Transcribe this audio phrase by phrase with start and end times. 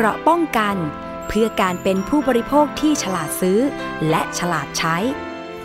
[0.00, 0.76] เกราะป้องกัน
[1.28, 3.60] เพื่อการเป็นผู้บริโภคที่ฉลาดซื้อ
[4.08, 4.96] และฉลาดใช้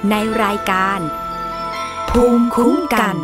[0.09, 0.99] ในรายการ
[2.09, 3.15] ภูมิคุ้มกัน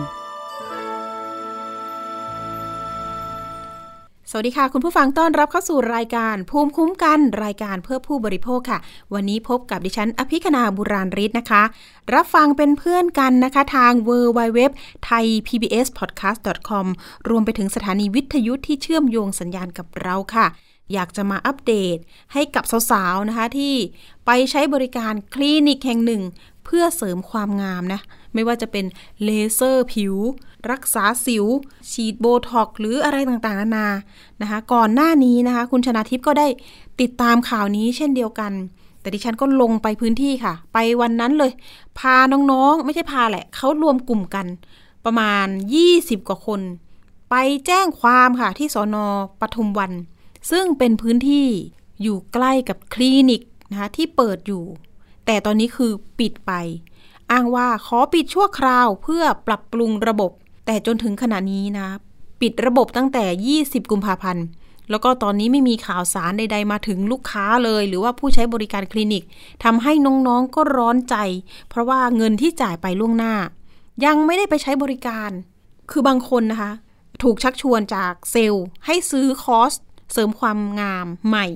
[4.30, 8.80] สวัสดีค่ะ คุณผู้ฟังต้อนรับเข้าสู่รายการ ภูมิคุ้มกัน รายการเพื่อผู้บริโภคค่ะ
[9.14, 11.64] วันนี้พบกับดิฉันอภิคณาบุราริศนะคะ
[12.14, 14.60] รับฟังเป็นเพื่อนกันนะคะทาง w w w
[15.08, 16.86] t h a i PBS podcast com
[17.30, 20.48] รวมไปถึงสถานีวิทยุที่เชื่อมโยงสัญญาณกับเราค่ะ
[20.94, 21.98] อยากจะมาอัปเดต
[22.34, 23.76] ให้กับสาวๆนะคะ ที่
[24.26, 26.22] ไปใช้บริการคลินิกแห่งหนึ่ง
[26.66, 28.00] เพื่อเสริมความงามนะ
[28.34, 28.86] ไม่ว่าจะเป็น
[29.24, 30.16] เลเซอร์ผิว
[30.72, 31.46] รักษาสิว
[31.92, 33.88] ฉีดโบท็อกหรืออะไรต่างๆนานา
[34.42, 36.48] นะคะ ก่อนหน้านี้นะคะ คุณชนาทิพย์ก็ได้
[37.02, 38.52] ติดตามข่าวนี้เช่นเดียวกัน
[39.02, 41.52] แต่ดิฉันก็ลงไปพื้นที่ค่ะ ไปวันนั้นเลย
[42.00, 42.16] พา
[42.52, 44.46] น้องๆ ไม่ใช่พาแหละเขารวมกลุ่มกัน
[45.06, 45.48] ประมาณ
[45.88, 46.62] 20 กว่าคน
[47.30, 47.36] ไป
[47.66, 49.06] แจ้งความค่ะที่สอนอ
[49.42, 49.92] ปทุมวัน
[50.52, 51.48] ซึ่งเป็นพื้นที่
[52.02, 53.42] อยู่ใกล้กับคลินิก
[53.72, 54.64] นะคะที่เปิดอยู่
[55.26, 56.52] แต่ตอนนี้คือปิดไป
[57.32, 60.32] อ้างว่าขอปิดชั่วคราวเพื่อปรับปรุงระบบ
[60.66, 61.88] แต่จนถึงขณะนี้นะ
[62.42, 64.46] ปิดระบบตั้งแต่ 20 กุมภาพันธ์
[64.90, 69.24] แล้วก็ตอนนี้ไม่มีข่าวสารใด ๆ มาถึงลูกค้าเลย หรือว่าผู้ใช้บริการคลินิก
[69.64, 69.94] ทำให้
[70.28, 71.16] น้องๆก็ร้อนใจ
[71.70, 73.34] เพราะว่าเงินที่จ่ายไปล่วงหน้า
[74.06, 75.32] ยังไม่ได้ไปใช้บริการ
[75.92, 76.72] คือบางคนนะคะ
[77.24, 79.74] ถูกชักชวนจากเซลล์ให้ซื้อคอร์ส
[80.14, 81.48] เสริมความงามใหม่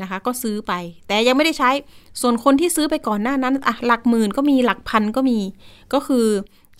[0.00, 0.72] นะคะ ก็ซื้อไป
[1.06, 1.70] แต่ยังไม่ได้ใช้
[2.20, 5.38] ส่วนคนที่ซื้อไปก่อนหน้านั้นอะหลักหมื่นก็มีหลักพันก็มี
[5.92, 6.26] ก็คือ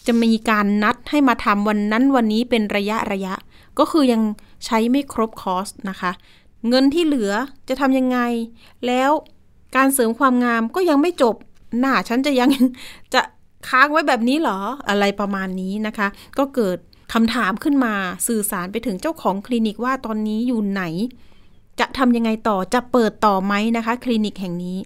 [0.06, 3.34] จะมีการนัดให้มาทำวันนั้นวันนี้เป็นระยะระยะ
[3.78, 4.22] ก็คือยัง
[4.66, 6.12] ใช้ไม่ครบคอสนะคะ
[6.68, 7.32] เงินที่เหลือ
[7.68, 8.18] จะทำยังไง
[8.86, 9.10] แล้ว
[9.76, 11.34] การเสริมความงามก็ยังไม่จบ
[11.78, 12.50] หน้าฉันจะยัง
[13.14, 13.20] จะ
[13.68, 16.78] ค้างไว้แบบนี้เหรออะไรประมาณนี้นะคะ ก็เกิด
[17.12, 17.94] คำถามขึ้นมา
[18.26, 20.82] สื่อสารไปถึงเจ้าของคลินิกว่าตอนนี้อยู่ไหน
[21.80, 24.78] จะทำยังไงต่อจะเปิดต่อไหมนะคะ คลินิกแห่งนี้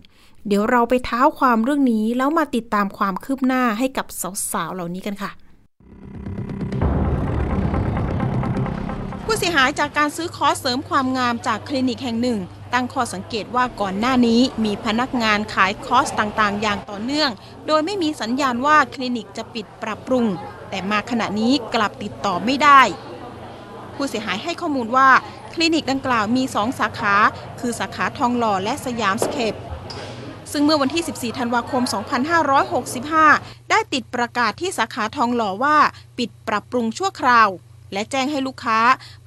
[0.47, 4.07] เดี๋ยวเราไปเท้าความเรื่องนี้แล้วมาติดตามความคืบหน้าให้กับ
[4.53, 5.31] สาวๆเหล่านี้กันค่ะ
[9.25, 12.39] ผู้เสียหายจากการซื้อคอร์สเสริมความงามจากคลินิกแห่งหนึ่ง
[12.73, 17.31] ตั้งข้อสังเกตว่าก่อนหน้านี้มีพนักงานขายคอร์สต่างๆ อย่างต่อเนื่อง
[17.67, 20.25] โดยไม่มีสัญญาณว่าคลินิกจะปิดปรับปรุง
[20.75, 22.81] แต่มาขณะนี้กลับติดต่อไม่ได้
[23.95, 25.09] ผู้เสียหายให้ข้อมูลว่า
[25.55, 27.15] คลินิกดังกล่าวมี 2 สาขา
[27.61, 29.55] คือสาขาทองหล่อและ Siamscape
[30.53, 31.83] ซึ่งเมื่อวันที่ 14 ธันวาคม
[33.17, 35.77] 2565 ได้ติดประกาศที่สาขาทองหล่อว่า
[36.19, 37.49] ปิดปรับปรุงชั่วคราว
[37.93, 38.79] และแจ้งให้ลูกค้า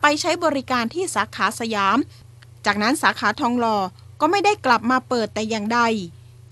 [0.02, 1.98] ไปใช้บริการที่สาขาสยาม
[2.66, 3.78] จากนั้นสาขาทองหล่อ
[4.22, 5.82] ก็ไม่ได้กลับมาเปิดแต่อย่างใด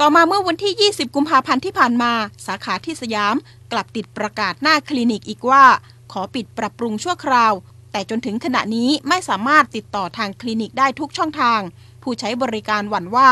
[0.02, 2.12] ต่อมาเมื่อวันที่ 20 กุมภาพันธ์ที่ผ่านมา
[2.48, 3.36] สาขาที่สยาม
[3.78, 5.64] ลับติดประกาศหน้าคลินิกอีกว่า
[6.12, 7.54] ขอปิดปรับปรุงชั่วคราว
[7.92, 11.60] แต่จนถึงขณะนี้ไม่สามารถติดต่อทางคลินิกได้ทุกช่องทาง
[12.04, 13.30] ผู้ใช้บริการหวั่นว่า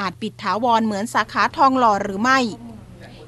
[0.00, 2.38] อาจปิดถาวรเหมือนสาขาทองหล่อหรือไม่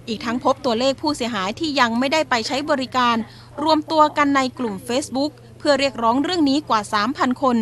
[0.09, 3.17] อีกทั้งพบตัวเลขผู้เสียหายที่ยังไม่ได้ไปใช้บริการ
[3.63, 6.81] รวมตัวกันในกลุ่ม Facebook เพื่อเรียกร้องเรื่องนี้กว่า
[7.13, 7.57] 3,000 คน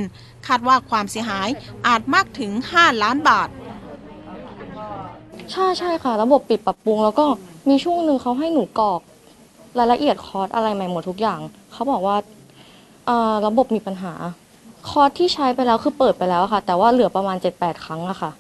[0.46, 1.48] คาดว่าความเสียหาย
[1.86, 3.48] อาจมากถึง 5 ล้านบาท
[5.52, 7.26] ใช่ใช่ค่ะ ระบบปิดปรับปรุง แล้วก็
[7.68, 9.00] มีช่วงหนึ่งเขาให้หนูกรอก
[9.78, 11.40] รายละเอียดคอร์สอะไรใหม่หมดทุกอย่าง
[11.72, 12.16] เขาบอกว่า
[13.08, 14.12] อ่าระบบมีปัญหา
[14.88, 18.30] คอร์สที่ใช้ไปแล้วคือเปิดไปแล้วค่ะ แต่ว่าเหลือประมาณ 7-8 ครั้งอะค่ะ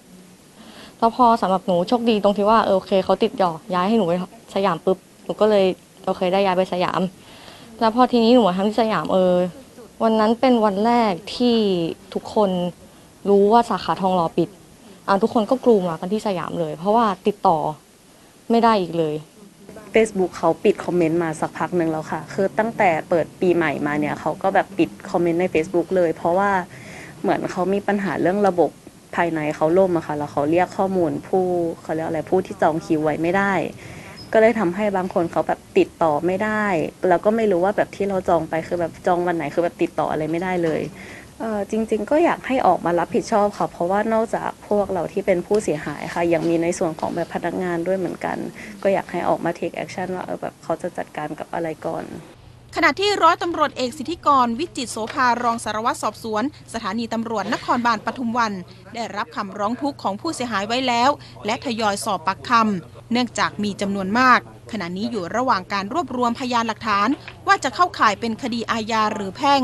[0.98, 4.12] แล้วพอสำหรับหนูโชคดีตรงที่ว่าเออโอเคเขาติดหย่อย้ายให้หนูไป
[4.54, 5.64] สยามปุ๊บหนูก็เลย
[6.04, 7.00] โอเคได้ย้ายไปสยาม
[7.80, 9.34] แล้วพอทีนี้หนูมาทำที่สยามเออ
[10.02, 11.56] วันนั้นเป็นวันแรกที่
[12.14, 12.50] ทุกคน
[13.28, 14.48] รู้ว่าสาขาทองหล่อปิด
[15.22, 17.58] ทุกคนก็กรูมากันที่สยามเลย เพราะว่าติดต่อ
[18.50, 19.14] ไม่ได้อีกเลย
[19.94, 26.50] Facebook เขาปิดคอมเมนต์มาสักพักหนึ่งแล้วค่ะ คือตั้งแต่เปิดปีใหม่มาเนี่ยเขาก็แบบปิดคอมเมนต์ใน Facebook เลย เพราะว่า
[27.20, 28.70] เหมือนเขามีปัญหาเรื่องระบบ
[29.16, 31.44] ภายในเขาล่มอะค่ะแล้วเขาเรียกข้อมูลผู้
[31.82, 33.52] เขาเรียกอะไรผู้ที่จองคิวไว้ไม่ได้
[34.32, 36.66] ก็เลยทำให้บางคนเขาแบบติดต่อไม่ได้
[37.08, 40.80] แล้วก็ไม่รู้ว่าแบบที่เราจองไปคือแบบจองวันไหนคือแบบติดต่ออะไรไม่ได้เลย
[41.40, 48.36] เออจริงๆ ก็อยากให้ออกมารับผิดชอบค่ะเพราะว่านอกจากพวกเราที่เป็นผู้เสียหายค่ะ ยังมีในส่วนของแบบพนักงานด้วยเหมือนกัน
[48.82, 52.04] ก็อยากให้ออกมา take action ว่าเออแบบเขาจะจัดการกับอะไรก่อน
[52.76, 56.42] ขณะที่ร้อยตำรวจเอกสิทธิกร วิจิตรโสภารองสารวัตรสอบสวน
[56.72, 58.52] สถานีตำรวจนครบาลปทุมวัน
[58.94, 61.10] ได้รับคำร้องทุกข์ของผู้เสียหายไว้แล้ว
[61.46, 64.40] และทยอยสอบปากคำเนื่องจากมีจำนวนมาก
[64.72, 67.08] ขณะนี้อยู่ระหว่างการรวบรวมพยานหลักฐาน
[67.46, 69.62] ว่าจะเข้าข่ายเป็นคดีอาญาหรือแพ่ง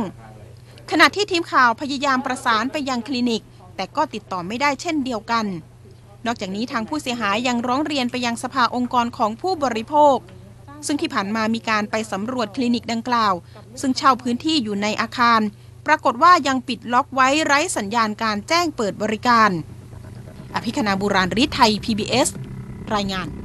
[0.90, 3.42] ขณะที่ทีมข่าวพยายามประสานไปยังคลินิก
[3.76, 5.46] แต่ก็ติดต่อไม่ได้เช่นเดียวกัน
[6.26, 10.16] นอกจากนี้ทางผู้เสียหายยังร้องเรียนไปยังสภาองค์กรของผู้บริโภค
[10.86, 13.34] ซึ่งที่ผ่านมามีการไปสำรวจคลินิกดังกล่าว
[13.80, 15.40] ซึ่งเช่าพื้นที่อยู่ในอาคาร
[15.86, 19.50] ปรากฏว่ายังปิดล็อกไว้ไร้สัญญาณการแจ้งเปิดบริการ
[20.54, 22.28] อภิคณาบุราริไทย PBS
[22.94, 23.41] รายงาน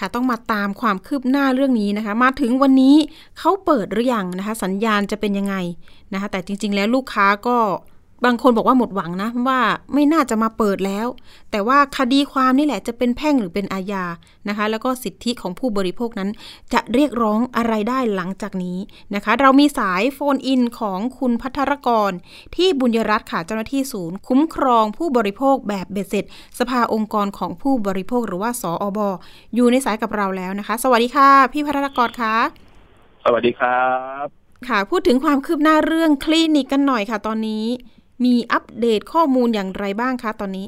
[0.00, 2.96] ค่ะ ต้องมาตามความคืบหน้าเรื่องนี้นะคะ มาถึงวันนี้
[3.38, 5.54] เขาเปิดหรือยังนะคะ สัญญาณจะเป็นยังไง
[6.12, 7.56] นะคะ แต่จริง ๆ แล้วลูกค้าก็
[8.24, 9.60] บางคนบอกว่าหมดหวังนะว่า
[9.94, 11.06] ไม่น่าจะมาเปิดแล้ว
[11.50, 14.04] แต่ว่าคดีความนี่แหละจะเป็นแพ่งหรือเป็นอาญา
[14.48, 16.30] นะคะ แล้วก็สิทธิของผู้บริโภคนั้น
[16.72, 18.78] จะเรียกร้องอะไรได้หลังจากนี้
[19.14, 22.12] นะคะ เรามีสายโฟนอินของคุณพัทรกร
[22.56, 26.24] ที่บุญยรัตน์ค่ะเจ้าหน้าที่ศูนย์ คุ้มครองผู้บริโภคแบบเบ็ดเสร็จ
[26.58, 28.98] สภาองค์กรของผู้บริโภคหรือว่าสออบ
[29.54, 32.36] อยู่ในสายกับเราแล้วนะคะ สวัสดีค่ะ พี่พัทรกรคะ
[33.24, 33.82] สวัสดีครั
[34.24, 34.26] บ
[34.68, 37.64] ค่ะพูดถึงความคืบหน้าเรื่องคลินิกกันหน่อยค่ะตอนนี้
[38.24, 40.66] มีอัปเดตข้อมูลอย่างไรบ้างคะตอนนี้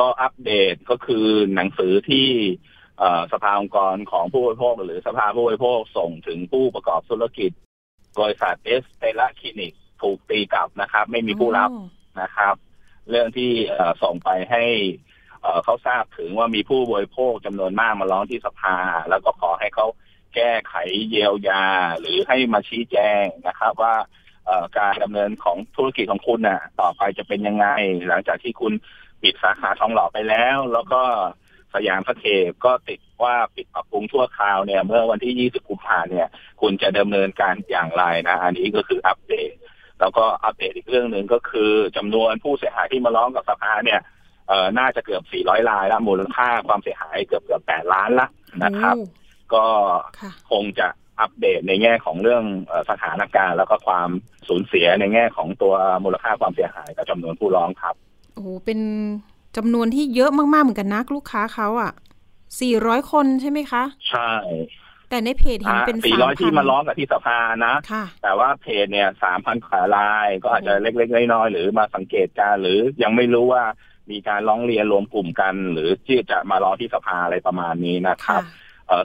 [0.00, 2.28] ก็อัปเดตก็คือหนังสือที่
[3.32, 7.50] สภาองค์กรของผู้บริโภคหรือสภาผู้บริโภคส่งถึงผู้ประกอบธุรกิจ
[8.20, 9.72] บริษัทเอสเตล่าคลินิก
[10.02, 11.70] ถูกตีกลับนะครับ ไม่มีผู้รับ
[12.22, 12.54] นะครับ
[13.10, 13.52] เรื่องที่
[14.02, 14.64] ส่งไปให้
[15.64, 18.76] เขาทราบถึงว่ามีผู้บริโภคจำนวนมากมาร้องที่สภา
[19.10, 19.86] แล้วก็ขอให้เขา
[20.34, 20.74] แก้ไข
[21.08, 21.64] เยียวยา
[21.98, 23.94] หรือให้มาชี้แจงนะครับ ว่า
[24.78, 27.66] การดำเนินของธุรกิจของคุณน่ะ ต่อไปจะเป็นยังไง
[28.08, 28.72] หลังจากที่คุณ
[29.22, 31.02] ปิดสาขาทองหล่อไปแล้ว แล้วก็
[31.74, 36.28] สยามพระเทพก็ติดว่าปิดปรับปรุงชั่วคราวเนี่ย เมื่อวันที่ 20 กุมภาเนี่ย
[36.60, 39.52] คุณจะดำเนินการอย่างไรนะ อันนี้ก็คืออัปเดต
[40.00, 44.00] แล้วก็อัปเดตอีกเรื่องหนึ่งก็คือจำนวนผู้เสียหายที่มาร้องกับสภาเนี่ย
[44.48, 48.28] เอ่อน่าจะเกือบ 400รายแล้วมูลค่าความเสียหายเกือบเกือบ 8 ล้านละ
[48.64, 48.96] นะครับ
[49.54, 49.64] ก็
[50.50, 50.88] คงจะ
[51.20, 52.44] อัปเดตในแง่ของเรื่อง
[52.90, 54.08] สถานการณ์ แล้วก็ความ
[54.48, 55.74] สูญเสียในแง่ของตัว
[56.04, 57.94] มูลค่าความเสียหายกับจำนวนผู้ร้องครับ
[58.34, 58.80] โอ้โหเป็น
[59.56, 61.92] จำนวนที่เยอะมากๆเหมือนกันนะลูกค้าเขาอะ
[62.60, 64.30] สี่ร้อยคนใช่ไหมคะ ใช่
[65.10, 67.74] แต่ในเพจเห็นเป็นสี่ร้อยที่มาร้องกับที่สภานะ
[68.22, 73.64] แต่ว่าเพจเนี่ยสามพันขารายก็อาจจะเล็กๆน้อยๆหรือมาสังเกตการหรือยังไม่รู้ว่า
[74.10, 78.42] มีการร้องเรียนรวมกลุ่มกัน หรือที่จะมาร้องที่สภาอะไรประมาณนี้นะครับ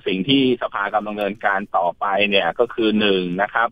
[0.07, 3.69] สิ่งที่สภากำลังดำเนินการต่อไปเนี่ยก็คือหนึ่งนะครับ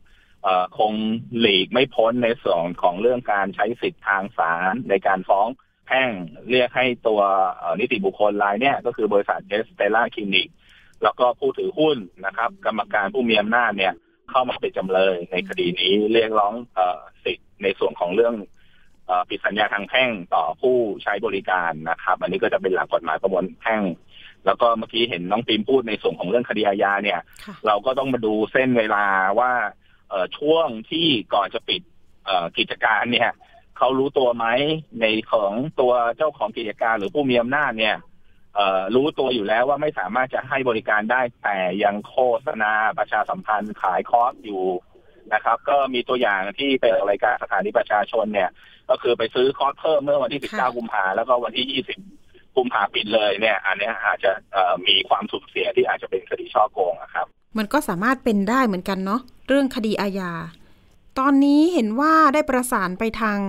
[0.77, 0.93] คง
[1.39, 5.47] หลีกไม่พ้นในส่วนของเรื่องการใช้สิทธิทางศาลในการฟ้อง
[5.87, 6.09] แพ่ง
[6.49, 7.21] เรียกให้ตัว
[7.79, 10.47] นิติบุคคลรายเนี่ยก็คือบริษัทเอสเตล่าคลินิก
[11.03, 13.93] แล้วก็ผู้ถือหุ้นนะครับ กรรมการผู้มีอำนาจเนี่ย
[14.29, 16.53] เข้ามาเป็นจำเลยในคดีนี้เรียกร้อง
[17.23, 18.35] สิทธิ์ในส่วนของเรื่อง
[19.29, 23.81] ปิดสัญญาทางแพ่งต่อผู้ใช้บริการนะครับ อันนี้ก็จะเป็นหลักกฎหมายประมวลแพ่ง
[24.45, 27.19] แล้วก็เมื่อกี้เห็นน้องปิมพูดในส่วนของเรื่องคดีอาญาเนี่ย
[27.65, 29.05] เราก็ต้องมาดูเส้นเวลา
[29.39, 29.51] ว่า
[30.09, 31.81] เอช่วงที่ก่อนจะปิด
[32.57, 33.29] กิจการเนี่ย
[33.77, 34.45] เขารู้ตัวไหม
[35.01, 37.95] ในของตัวเจ้าของกิจการหรือผู้มีอำนาจเนี่ย
[38.95, 44.63] รู้ตัวอยู่แล้วว่าไม่สามารถจะให้บริการได้แต่ยังโฆษณาประชาสัมพันธ์ขายคอร์สอยู่
[45.33, 48.49] นะครับ ก็มีตัวอย่างที่เป็นรายการสถานีประชาชนเนี่ย
[48.89, 52.18] ก็คือไปซื้อคอร์สเพิ่มเมื่อวันที่ 19 กุมภาแล้วก็วันที่ 20
[52.55, 54.31] กุมภาปิดเลยเนี่ย อันนี้อาจจะ
[54.87, 60.31] มีความสูญเสียที่อาจจะเป็นคดีช่อโกงครับ มันก็สามารถเป็นได้เหมือนกันเนาะเรื่องคดีอาญา
[61.19, 63.39] ตอนนี้เห็นว่าได้ประสานไปทาง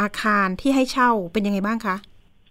[0.00, 1.96] อาคารที่ให้เช่าเป็นยังไงบ้างคะ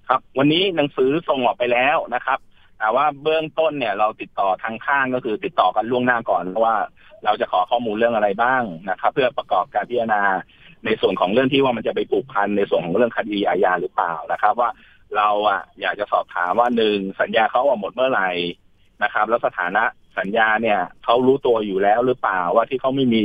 [0.08, 2.40] ครับ วันนี้หนังสือส่งออกไปแล้วนะครับ
[2.80, 6.76] แต่ว่าเบื้องต้นเนี่ยเราติดต่อทางข้างก็คือติดต่อกันล่วงหน้าก่อนว่า
[7.26, 10.24] เราจะขอข้อมูลเรื่องอะไรบ้างนะครับ เพื่อประกอบการพิจารณา
[10.86, 14.70] ในส่วนของเรื่องที่ว่ามันจะไปผูกพันในส่วนของเรื่องคดีอาญาหรือเปล่านะครับ ว่า
[15.18, 18.30] เราอะอยากจะสอบถามว่าหนึ่งสัญญาเขาออกหมดเมื่อไหร่
[19.04, 19.84] นะครับ แล้วสถานะ
[20.18, 23.24] สัญญาเนี่ยเขารู้ตัวอยู่แล้วหรือเปล่าว่าที่เขาไม่มี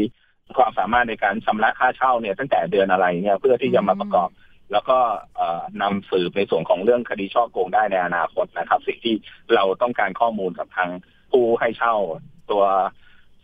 [0.57, 4.29] ความสามารถในการชำระค่าเช่าเนี่ยตั้งแต่เดือนอะไรเนี่ยเพื่อที่จะมาประกอบ
[4.73, 4.99] แล้วก็
[5.83, 9.15] นำสืบในส่วนของเรื่องคดีช่อโกงได้ในอนาคตนะครับ สิ่งที่
[9.55, 10.91] เราต้องการข้อมูลกับทาง
[11.31, 11.95] ผู้ให้เช่า
[12.51, 12.65] ตัว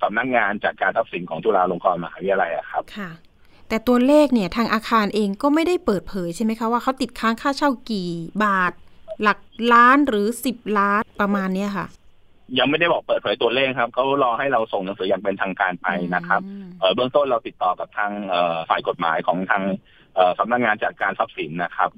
[0.02, 3.10] สำนักงงานจากการทรัพย์สินของจุฬาลงกรณ์มหาวิทยาลัยครับค่ะ
[3.72, 8.10] แต่ตัวเลขเนี่ยทางอาคารเองก็ไม่ได้เปิดเผยใช่ไหมคะว่าเขาติดค้างค่าเช่ากี่
[8.44, 8.72] บาท
[9.22, 9.38] หลัก
[9.72, 11.86] ล้านหรือสิบล้านประมาณเนี้ยค่ะ
[12.58, 16.40] ยังไม่ได้บอกเปิดเผยตัวเลขครับเขารอให้เราส่งหนังสืออย่างเป็นทางการไปนะครับ
[16.94, 18.12] เบื้องต้นเราติดต่อกับทาง
[18.68, 19.62] ฝ่ายกฎหมายของทาง
[20.38, 21.90] สำนักงานจัดการทรัพย์สินนะครับ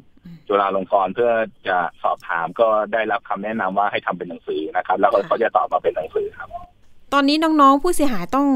[0.49, 1.31] จุฬาลงกรณ์เพื่อ
[1.69, 6.49] จะสอบถามก็ได้รับคำแนะนำว่าให้ทำเป็นหนังสือนะครับ แล้วก็เขาจะตอบมาเป็นหนังสือครับ
[7.13, 8.47] ตอนนี้น้องๆผู้เสียหายต้อง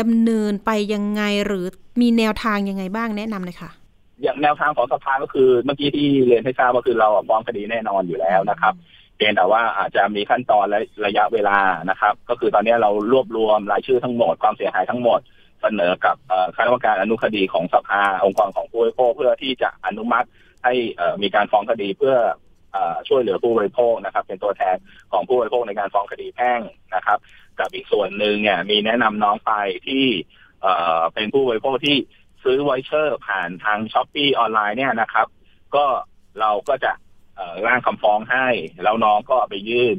[0.00, 1.66] ดำเนินไปยังไงหรือ
[2.00, 3.70] มีแนวทางยังไงบ้างแนะนำเลยค่ะ
[4.22, 8.74] อย่างแนวทางของสภาก็คือเมื่อกี้ที่เรียนให้ทราบก็คือเราฟ้องคดีแน่นอนอยู่แล้วนะครับ
[9.16, 11.58] เพียงแต่ว่าอาจจะมีขั้นตอนและระยะเวลา
[11.90, 15.20] นะครับ ก็คือตอนนี้เรารวบรวมรายชื่อทั้งหมดความเสียหายทั้งหมด
[15.62, 16.16] เสนอกับ
[16.56, 20.26] คณะกรรมการอนุคดีของสภาองค์กรของผู้บริโภคเพื่อที่จะอนุมัติ
[20.64, 20.74] ให้
[21.22, 22.16] มีการฟ้องคดีเพื่อ
[23.08, 24.76] ช่วยเหลือผู้บริโภคนะครับ เป็นตัวแทน
[25.12, 26.60] ของผู้บริโภคในการฟ้องคดีแพ่ง
[26.94, 27.18] นะครับ
[27.60, 29.52] กับอีกส่วนหนึ่งเนี่ยมีแนะนำน้องไป
[29.86, 30.04] ที่
[30.62, 31.96] เอ่อเป็นผู้บริโภคที่
[32.44, 35.26] ซื้อ voucher ผ่านทาง Shopee ออนไลน์เนี่ยนะครับ
[35.76, 35.86] ก็
[36.40, 36.92] เราก็จะ
[37.66, 38.48] ร่างคำฟ้องให้
[38.82, 39.96] แล้วน้องก็ไปยื่น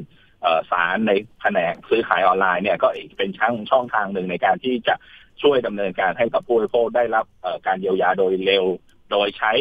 [0.70, 4.94] สารในแผนกซื้อขายออนไลน์เนี่ยก็อีกเป็นช่องช่องทางหนึ่งในการที่จะ
[5.42, 7.24] ช่วยดำเนินการให้กับผู้บริโภคได้รับ
[7.66, 8.64] การเยียวยาโดยเร็ว
[9.10, 9.52] โดยใช้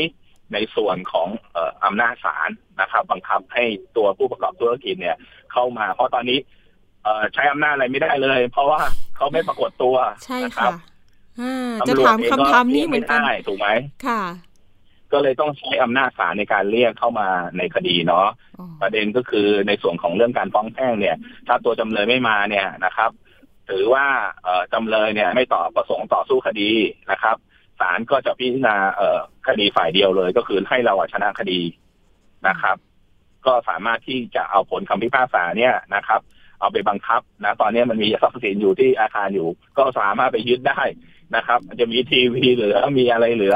[0.54, 1.28] ในส่วนของ
[1.86, 2.50] อำนาจศาล
[2.82, 3.66] นะครับ บังคับให้
[3.98, 5.18] ตัวผู้ประกอบธุรกิจเนี่ย
[5.54, 6.40] เข้ามาเพราะตอนนี้
[7.33, 8.81] ใช้อำนาจอะไรไม่ได้เลย เพราะว่า
[9.15, 9.95] เขาไม่ปรากฏตัว
[10.25, 10.69] ใช่ค่ะ
[11.88, 13.67] จะถามคำถามนี้เหมือนกันถูกไหม
[14.07, 14.21] ค่ะ
[15.12, 18.27] ก็เลยต้องใช้อำนาจศาลในการเรียกเข้ามาในคดีเนาะ
[18.81, 21.15] ประเด็นก็คือในส่วนของเรื่องการฟ้องแพ่งเนี่ย
[21.47, 23.12] ถ้าตัวจำเลยไม่มาเนี่ยนะครับ
[23.69, 24.05] ถือว่า
[24.74, 26.71] จำเลยเนี่ย ไม่ต่อประสงค์ต่อสู้คดี
[27.12, 27.35] นะครับ
[27.79, 28.75] ศาลก็จะพิจารณา
[29.47, 31.62] คดีฝ่ายเดียวเลย ก็คือให้เราชนะคดี
[32.47, 32.77] นะครับ
[33.45, 36.21] ก็สามารถที่จะเอาผลคำพิพากษาเนี่ยนะครับ
[36.59, 39.47] เอาไปบังคับนะตอนนี้มันมีทรัพย์สินอยู่ที่อาคารอยู่
[39.77, 40.81] ก็สามารถไปยึดได้
[41.35, 43.55] นะครับจะมีทีวีเหลือมีอะไรเหลือ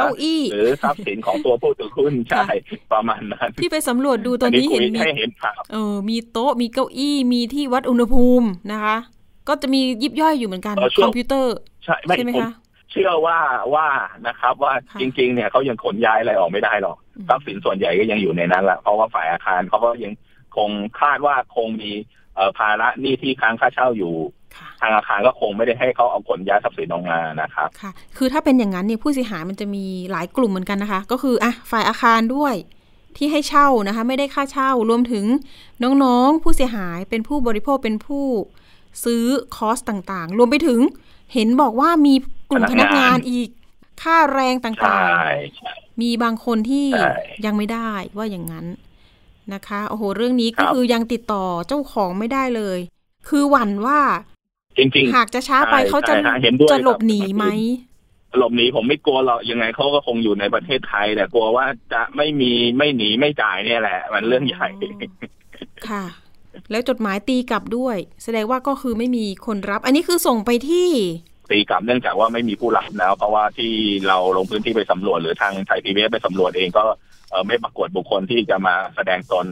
[0.52, 2.46] หรือทรัพย์สินของตัวผู้ถือหุ้นใช่
[2.94, 5.32] ประมาณนั้นที่ไปสำรวจดูตอนนี้เห็นมีเห็น
[5.72, 8.98] เออมีโต๊ะมีเก้าอี้มีที่วัดอุณหภูมินะคะ
[9.48, 12.52] ก็จะมียิบย่อยอยู่เหมือนกันคอมพิวเตอร์ใช่ใช่ไหมคะ
[12.92, 13.40] เชื่อว่า
[13.76, 13.88] ว่า
[14.28, 16.98] นะครับว่าจริง ๆ เนี่ยเขายังขนย้ายอะไรออกไม่ได้หรอก
[17.30, 20.14] ทรัพย์สินส่วนใหญ่ก็ยังอยู่ในนั้นแหละเพราะว่าฝ่ายอาคารเขาก็ยัง
[20.58, 20.70] คง
[21.02, 21.92] คาดว่าคงมี
[22.58, 24.14] ภาระหนี้ที่ค้างค่าเช่าอยู่
[24.82, 32.56] ทางอาคารก็คงไม่ได้ให้เขาเอาขนย้ายทรัพย์สินออกมานะครับค่ะ คือถ้าเป็นอย่างนั้นเนี่ยผู้เสียหายมันจะมีหลายกลุ่มเหมือนกันนะคะ ก็คืออะฝ่ายอาคารด้วย
[33.18, 35.26] ที่ให้เช่านะคะ ไม่ได้ค่าเช่ารวมถึง
[36.04, 38.26] น้องๆผู้เสียหายเป็นผู้บริโภคเป็นผู้
[39.04, 40.80] ซื้อคอสต่างๆ รวมไปถึง
[41.34, 42.14] เห็นบอกว่ามี
[42.52, 43.50] กลุ่มพนักงานอีก
[44.02, 46.88] ค่าแรงต่างๆ มีบางคนที่
[47.46, 48.66] ยังไม่ได้ว่าอย่างนั้น
[49.54, 52.80] นะคะโอ้โหเรื่องนี้ก็คือยังติดต่อเจ้าของไม่ได้เลย
[53.30, 54.00] คือหวั่นว่า
[54.78, 56.16] จริงๆหากจะช้าไปเขาจะ
[56.72, 57.46] จะหลบหนีไหม
[58.38, 64.68] หลบหนีผมไม่กลัวหรอกยังไงเขาก็คงอยู่ในประเทศไทย แต่กลัวว่าจะไม่มีไม่หนีไม่จ่ายเนี่ยแหละ มันเรื่องใหญ่
[65.90, 66.04] ค่ะ
[66.72, 70.90] แล้วจดหมายตีกลับด้วย แสดงว่าก็คือไม่มีคนรับ อันนี้คือส่งไปที่
[71.52, 73.72] ตีกลับเนื่องจากว่าไม่มีผู้รับแล้ว เพราะว่าที่
[74.08, 76.84] เราลงพื้นที่ไปสำรวจหรือทางไทยพีบีไปสำรวจเองก็
[77.48, 79.46] ไม่ปรากฏบุคคลที่จะมาแสดงตน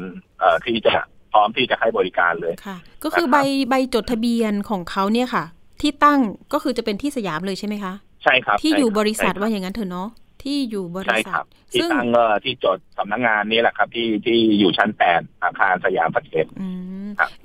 [0.66, 0.94] ที่จะ
[1.34, 3.38] พร้อมที่จะให้บริการเลยค่ะ ก็คือใบ
[3.70, 5.44] ใบจดทะเบียนของเขาเนี่ยค่ะ
[5.82, 6.20] ที่ตั้ง
[6.54, 7.94] ก็คือจะเป็นที่สยามเลยใช่ไหมคะ
[8.24, 10.10] ใช่ครับ ที่อยู่บริษัทว่าอย่างนั้นเถอะเนาะ
[10.44, 16.46] ที่อยู่บริษัทที่ตั้งก็ที่จดสำนักงานนี้แหละครับ ที่ที่อยู่ชั้นแปดอาคารสยามประเทศ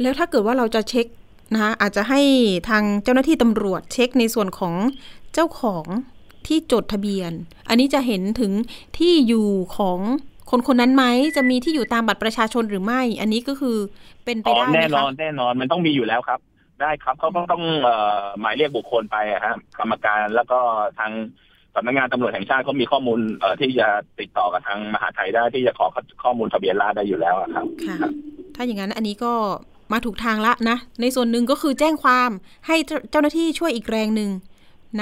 [0.00, 1.06] แล้วถ้าเกิดว่าเราจะเช็ค
[1.52, 2.20] นะคะอาจจะให้
[2.68, 4.74] ทางเจ้าหน้าที่ตำรวจเช็คในส่วนของ
[5.34, 5.84] เจ้าของ
[6.46, 7.32] ที่จดทะเบียน
[7.68, 8.52] อันนี้จะเห็นถึง
[8.98, 9.98] ที่อยู่ของ
[10.50, 11.04] คนคนนั้นไหม
[11.36, 13.76] จะมีที่อยู่ตามบัตรประชาชนหรือไม่ อันนี้ก็คือ
[14.24, 16.40] เป็นไปได้ไหมคะแน่นอนแน่นอนมันต้องมีอยู่แล้วครับ
[16.80, 17.62] ได้ครับเขาต้องต้อง
[18.40, 20.58] หมายเรียกบุคคลไปฮะกรรมการแล้วก็
[20.98, 21.12] ทาง
[21.74, 23.88] สำนักงานตำรวจแห่งชาติเขามีข้อมูลเที่จะ
[24.20, 25.86] ติดต่อกับทางมหาไทยได้ที่จะขอ
[26.22, 27.96] ข้อมูลทะเบียนราษได้อยู่แล้วครับค่ะ
[28.54, 29.32] ถ้าอย่างนั้นอันนี้ก็
[29.92, 32.30] มาถูกทางละนะ ในส่วนหนึ่งก็คือแจ้งความ
[32.66, 32.76] ให้
[33.10, 34.30] เจ้าหน้าที่ช่วยอีกแรงหนึ่ง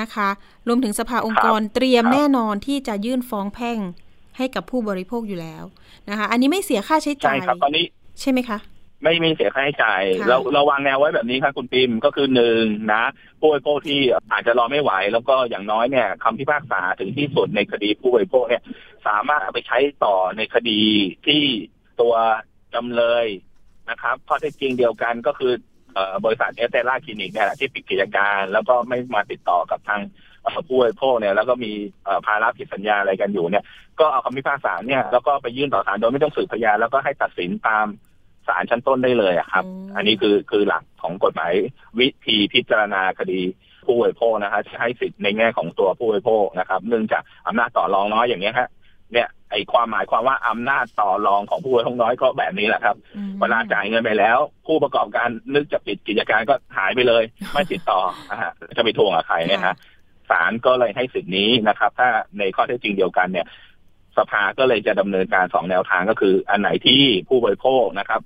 [0.00, 0.28] นะคะ
[0.68, 3.78] รวมถึงสภาองค์กรเตรียมแน่นอนที่จะยื่นฟ้องแพ่ง
[4.36, 5.64] ให้กับผู้บริโภคอยู่แล้ว
[6.10, 7.84] นะคะ อันนี้ไม่เสียค่าใช้จ่ายใช่ครับตอนนี้
[8.20, 8.58] ใช่ไหมคะ
[9.02, 13.04] ไม่ไม่เสียค่าใช้จ่าย เราเราวางแนวไว้แบบนี้ครับคุณปิมก็คือหนึ่งนะ
[13.40, 14.00] ผู้บริโภคที่
[14.32, 18.62] อาจจะรอไม่ไหว แล้วก็อย่างน้อยเนี่ยคำพิพากษาถึงที่สุดในคดีผู้บริโภคเนี่ย
[19.06, 20.82] สามารถเอาไปใช้ต่อในคดี
[21.26, 21.42] ที่
[22.00, 22.14] ตัว
[22.74, 23.26] จำเลย
[23.90, 25.52] นะครับข้อเท็จจริงเดียวกันก็คือ
[26.24, 30.00] บริษัทเอสเตล่าคลินิกเนี่ยที่ปิดกิจการ แล้วก็ไม่มาติดต่อกับทาง
[30.68, 31.72] ผู้บริโภคเนี่ยแล้วก็มี
[32.26, 33.64] ภาระผิดสัญญาอะไรกันอยู่เนี่ย
[34.00, 37.86] ก็เอาคำพิพากษาเนี่ยแล้วก็ไปยื่นต่อศาลโดยไม่ต้องสืบพยานแล้วก็ให้ตัดสินตาม
[38.48, 39.64] ศาลชั้นต้นได้เลยครับ
[39.96, 41.52] อันนี้คือคือหลักของกฎหมาย
[41.98, 43.40] วิธีพิจารณาคดี
[43.86, 48.68] ผู้บริโภคนะฮะให้สิทธิ์ในแง่ของตัวผู้บริโภคนะครับ เนื่องจากอำนาจต่อรองน้อยอย่างเงี้ยฮะ
[49.12, 52.96] เนี่ยไอความหมายความว่าอำนาจต่อรองของผู้บริโภคน้อยก็แบบนี้แหละครับ
[53.40, 58.00] เวลาจ่ายเงินไปแล้ว ผู้ประกอบการนึกจะปิดกิจการก็หายไปเลย ไม่ติดต่อ
[58.30, 59.76] นะฮะจะไปทวงกับใครเนี่ยฮะ
[60.30, 63.46] ศาลก็เลยให้สิทธินี้นะครับ ถ้าในข้อเท็จจริงเดียวกันเนี่ย
[64.18, 68.20] สภาก็เลยจะดำเนินการสองแนวทางก็คือ อันไหนที่ผู้บริโภคนะครับ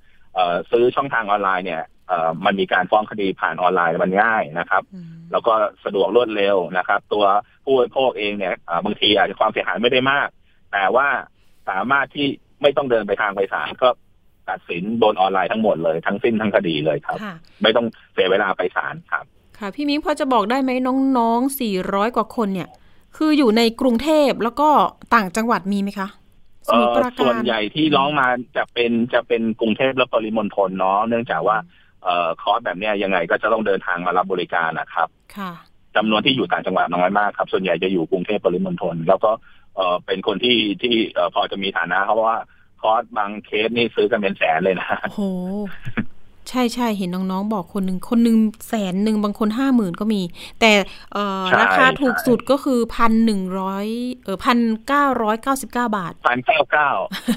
[0.71, 1.83] ซื้อช่องทางออนไลน์เนี่ย
[2.45, 4.83] มันมีการฟ้องคดีผ่านออนไลน์มันง่ายนะครับ
[5.33, 5.53] แล้วก็
[5.85, 7.25] สะดวกรวดเร็วนะครับ ตัว
[7.65, 10.29] ผู้บริโภคเองเนี่ยบางทีอาจจะความเสียหายไม่ได้มาก
[10.75, 11.09] แต่ว่า
[11.69, 12.27] สามารถที่
[12.63, 13.89] ไม่ต้องเดินไปทางไปศาลก็
[14.49, 17.19] ตัดสินบนออนไลน์ทั้งหมดเลยทั้งสิ้นทั้งคดีเลยครับ
[17.63, 19.25] ไม่ต้องเสียเวลาไปศาลครับ
[19.59, 20.71] ค่ะ พี่มิ้งพอจะบอกได้ไหม
[21.19, 22.69] น้องๆสี่ร้อยกว่าคนเนี่ย
[23.17, 24.69] คืออยู่ในกรุงเทพแล้วก็
[25.15, 26.09] ต่างจังหวัดมีไหมคะ
[27.21, 28.27] ส่วนใหญ่ที่ร้องมา
[28.57, 31.57] จะเป็นจะเป็นกรุงเทพและปริมณฑลเนาะเนื่องจากว่า
[32.05, 35.53] เอ่อคอร์สแบบเนี้ยยังไงก็จะต้องเดินทางมารับบริการนะครับ ค่ะ
[35.97, 39.31] จำนวนที่อยู่ต่างจังหวัดน้อยมากครับ ส่วนใหญ่จะอยู่กรุงเทพปริมณฑลแล้วก็
[39.77, 42.37] เอ่อเป็นคนที่ที่เอ่อพอจะมีฐานะเพราะว่า
[42.81, 45.29] คอร์สบางเคสนี่ซื้อกันเป็นแสนเลยนะโอ้
[46.49, 48.37] ใช่ใช่เห็นน้องๆบอกคนหนึ่งคนหนึ่ง
[48.69, 50.23] แสนหนึ่งบางคนห้าหมื่นก็มี
[50.61, 50.73] แต่
[51.13, 53.87] เอ่อราคาถูกสุดก็คือพันหนึ่งร้อย
[54.25, 56.91] เออพันเก้าร้อยเก้าสิบเก้าบาทพันเก้าเก้า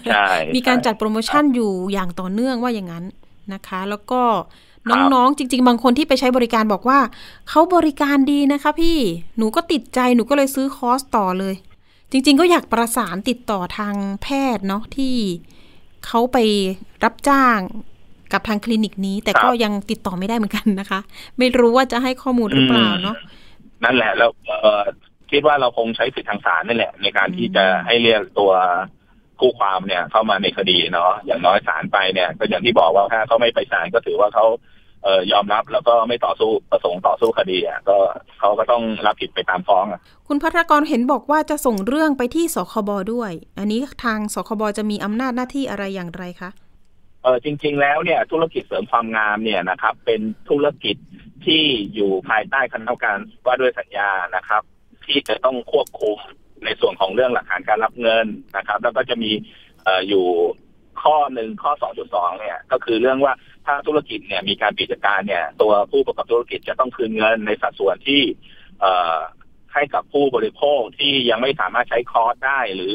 [0.07, 3.05] ใช่มีการจัดโปรโมชั่นอยู่อย่างต่อเนื่องว่าอย่างนั้น
[3.53, 4.21] นะคะ แล้วก็
[5.13, 6.99] น้องๆ จริง ๆ บางคนที่ไปใช้บริการบอกว่า
[7.49, 8.97] เขาบริการดีนะคะพี่
[9.37, 11.55] หนูก็ติดใจหนูก็เลยซื้อคอร์สต่อเลย
[12.11, 15.15] จริง ๆ ก็อยากประสานติดต่อทางแพทย์เนาะที่
[16.05, 16.37] เขาไป
[17.03, 17.59] รับจ้าง
[18.33, 20.99] กับทางคลินิกนี้ แต่ก็ยังติดต่อไม่ได้เหมือนกันนะคะ
[21.37, 23.15] ไม่รู้ว่าจะให้ข้อมูลหรือเปล่าเนาะ
[23.83, 24.31] นั่นแหละแล้ว
[25.31, 28.51] คิดว่าเราคงใช้สิทธิทางศาลนั่นแหละ ในการที่จะให้เรียกตัว
[29.39, 37.97] คู่ความเนี่ยเข้ามาในคดีเนาะอย่างน้อยศาลไปเนี่ย ก็อย่างที่บอกว่าถ้าเขาไม่ไปศาลก็ถือว่าเขาเอ่อยอมรับแล้วก็ไม่ต่อสู้ประสงค์ต่อสู้คดีอะก็
[38.39, 46.49] เขาก็ต้องรับผิดไปตามฟ้องอะคุณพัทรกรเห็นบอกว่าจะส่งเรื่องไปที่สคบด้วย อันนี้ทางสคบจะมีอำนาจหน้าที่อะไรอย่างไรคะ
[47.23, 50.95] เออจริง ๆ แล้วเนี่ยธุรกิจเสริมความงามเนี่ยนะครับ เป็นธุรกิจ
[51.45, 51.63] ที่
[51.95, 54.61] อยู่ภายใต้คณะกรรมการว่าด้วยสัญญานะครับ
[55.05, 56.17] ที่จะต้องควบคุม
[56.65, 58.25] ในส่วนของเรื่องหลักฐานการรับเงิน
[58.57, 59.31] นะครับ แล้วก็จะมี
[59.83, 60.25] เอ่ออยู่
[61.03, 63.33] ข้อหนึ่งข้อสองจุดสองเนี่ย ก็คือเรื่องว่า
[63.65, 68.21] ถ้าธุรกิจเนี่ยมีการปิดการเนี่ย ตัวผู้ประกอบธุรกิจจะต้องคืนเงินในสัดส่วนที่
[68.81, 69.17] เอ่อ
[69.73, 72.93] ให้กับผู้บริโภคที่ยังไม่สามารถใช้คอร์สได้ หรือ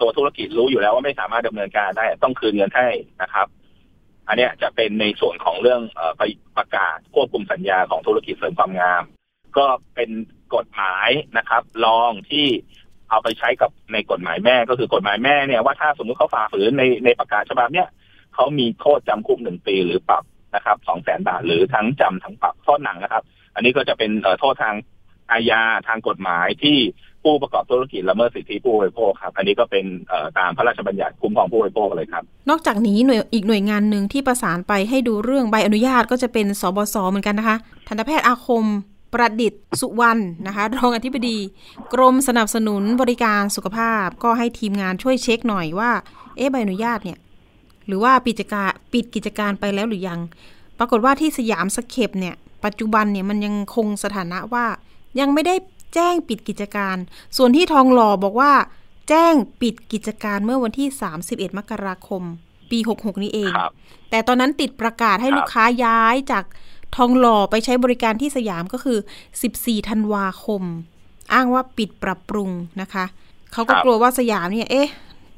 [0.00, 2.88] ตัวธุรกิจรู้อยู่แล้วว่าไม่สามารถดำเนินการได้ ต้องคืนเงินให้
[3.22, 3.46] นะครับ
[4.28, 5.80] อันนี้จะเป็นในส่วนของเรื่อง
[6.18, 6.22] ไป
[6.56, 9.02] ประกาศควบคุมสัญญาของธุรกิจเสริมความงาม
[9.58, 10.10] ก็เป็น
[10.54, 11.08] กฎหมาย
[11.38, 12.48] นะครับรองที่
[13.10, 17.88] เอาไปใช้กับในกฎหมายแม่ก็คือกฎหมายแม่เนี่ยว่าถ้าสมมุติเขาฝ่าฝืนในในประกาศฉบับเนี้ย
[18.34, 20.24] เขามีโทษจำคุกหนึ่งปีหรือปรับ
[20.54, 23.22] นะครับสองแสนบาทหรือทั้งจำทั้งปรับโทษหนังนะครับ
[23.54, 24.74] อันนี้ก็จะเป็นโทษทาง
[25.30, 26.78] อาญาทางกฎหมายที่
[27.24, 29.84] ผู้ประกอบธุรกิจละเมิดสิทธิผู้บริโภคครับ อันนี้ก็เป็น
[30.38, 37.56] ตามพระราชบัญญัติคุ้มครองผู้บริโภคเลยครับ นอกจากนี้หน่วยอีกหน่วยงานหนึ่งที่ประสานไปให้ดูเรื่องใบอนุญาตก็จะเป็นสบศเหมือนกันนะคะ
[37.88, 38.64] ทันตแพทย์อาคม
[39.12, 41.38] ประดิษฐ์สุวรรณนะคะรองอธิบดี
[41.94, 45.90] กรมสนับสนุนบริการสุขภาพ ก็ให้ทีมงานช่วยเช็คหน่อยว่า
[46.36, 47.18] เอ๊ะใบอนุญาตเนี่ย
[47.86, 50.20] หรือว่าปิดกิจการปิดกิจการไปแล้วหรือยัง
[50.78, 54.66] ปรากฏว่าที่สยามสเคปเนี่ย ปัจจุบันเนี่ยมันยังคงสถานะว่า
[55.20, 55.54] ยังไม่ได้
[55.94, 56.96] แจ้งปิดกิจการ
[57.36, 58.52] ส่วนที่ทองหล่อบอกว่า
[59.08, 60.88] แจ้งปิดกิจการเมื่อวันที่
[61.22, 62.22] 31 มกราคม
[62.70, 63.52] ปี 66 นี้เอง
[64.10, 66.44] แต่ตอนนั้นติดประกาศให้ลูกค้าย้ายจาก
[66.96, 68.98] ทองหล่อไปใช้บริการที่สยามก็คือ
[69.42, 70.62] 14 ธันวาคม
[71.32, 72.50] อ้างว่าปิดปรับปรุง
[72.80, 73.04] นะคะ
[73.52, 74.88] เขาก็กลัวว่าสยามเนี่ย เอ๊ะ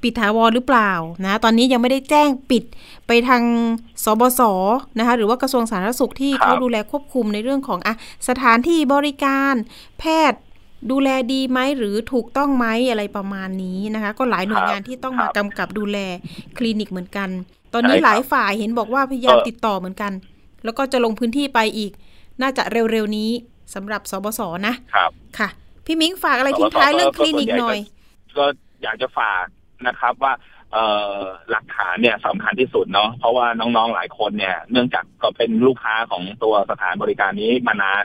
[0.03, 0.93] ปิดถาวรหรือเปล่า
[1.25, 2.65] นะ ตอนนี้ยังไม่ได้แจ้งปิด
[3.07, 3.43] ไปทาง
[4.05, 4.41] สบศ
[4.99, 7.95] นะคะ หรือว่ากระทรวงสาธารณสุขที่เขาดูแลควบคุมในเรื่องของอะ
[8.29, 9.55] สถานที่บริการ
[9.99, 10.41] แพทย์
[10.91, 15.99] ดูแลดีไหมหรือถูกต้องไหมอะไรประมาณนี้นะคะ ก็หลายหน่วยงานที่ต้องมากำกับดูแล
[16.57, 17.29] คลินิกเหมือนกัน
[17.73, 20.12] ตอนนี้หลายฝ่ายเห็นบอกว่าพยายามติดต่อเหมือนกัน
[20.64, 21.92] แล้วก็จะลงพื้นที่ไปอีก
[22.42, 23.31] น่าจะเร็วๆนี้
[23.75, 25.48] สำหรับสบศนะครับค่ะ
[25.87, 27.79] พี่มิ้งฝากอะไรทิ้งท้ายเรื่องคลินิกหน่อย
[28.38, 28.44] ก็
[28.83, 29.44] อยากจะฝาก
[29.87, 30.33] นะครับว่า
[30.72, 30.85] เอ่
[31.18, 38.05] อหลักฐานเนี่ยสำคัญที่สุดเนาะเพราะว่าน้องๆหลายคนเนี่ยเนื่องจากก็เป็นลูกค้าของตัวสถานบริการนี้มานาน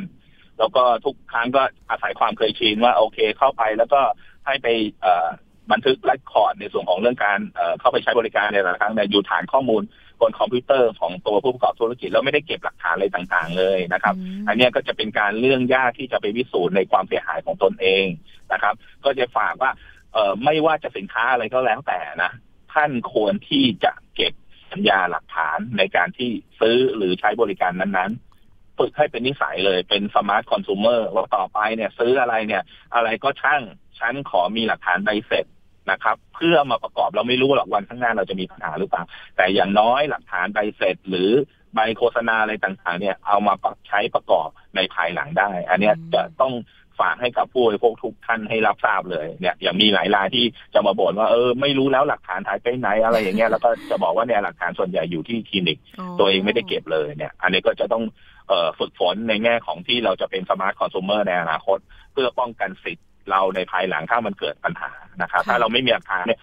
[0.59, 4.01] แล้วก็ทุกครั้งก็อาศัยความเคยชินว่าโอเคเข้าไปแล้วก็
[4.45, 4.67] ให้ไป
[5.01, 5.27] เอ่อ
[5.71, 9.81] บันทึกและคอร์ดในส่วนของเรื่องการเเข้าไปใช้บริการในแต่ละครั้งเนี่ยอยู่ฐานข้อมูล
[10.21, 14.15] บนคอมพิวเตอร์ของตัวผู้ประกอบธุรกิจแล้วไม่ได้เก็บหลักฐานอะไรต่างๆ เลยนะครับ
[14.47, 18.05] อันนี้ก็จะเป็นการเรื่องยากที่จะไปวิสูจน์ในความเสียหายของตนเอง
[18.53, 18.75] นะครับ
[19.05, 19.71] ก็จะฝากว่า
[20.13, 22.31] เออไม่ว่าจะสินค้าอะไรก็แล้วแต่นะ
[22.73, 24.33] ท่านควรที่จะเก็บ
[24.71, 32.63] สัญญาหลักฐานในการที่ซื้อหรือใช้บริการนั้นๆฝึกให้เป็นนิสัยเลยเป็นสมาร์ทคอน sumer ว่าต่อไปเนี่ย ซื้ออะไรเนี่ย
[32.95, 33.61] อะไรก็ช่าง
[33.99, 35.45] ฉันขอมีหลักฐานใบเสร็จ
[35.91, 39.03] นะครับ เพื่อมาประกอบเราไม่รู้หรอกวันข้างหน้าเราจะมีปัญหาหรือเปล่า
[39.37, 41.31] แต่อย่างน้อยหลักฐานใบเสร็จหรือ
[41.75, 43.53] ใบโฆษณาอะไรต่างๆ เนี่ยเอามา
[43.87, 46.53] ใช้ประกอบในภายหลังได้ อันนี้จะต้อง
[46.99, 55.77] ฝากให้กับผู้บริโภคทุกท่านให้รับทราบเลยเนี่ยอย่างมีหลายรายที่จะมาบ่นว่าเออไม่รู้แล้วหลักฐานหายไปไหนอะไรอย่างเงี้ยแล้วก็จะบอกว่าเนี่ยหลักฐานส่วนใหญ่อยู่ที่คลินิก
[56.19, 58.03] ตัวเองไม่ได้เก็บเลยเนี่ย อันนี้ก็จะต้อง
[58.47, 61.77] เอ่อฝึกฝนในแง่ของที่เราจะเป็นสมาร์ทคอน sumer ในอนาคต
[62.13, 64.89] เพื่อป้องกันสิทธิ เราในภายหลังถ้ามันเกิดปัญหา
[65.21, 66.39] นะครับ ถ้าเราไม่มีหลักฐานเนี่ย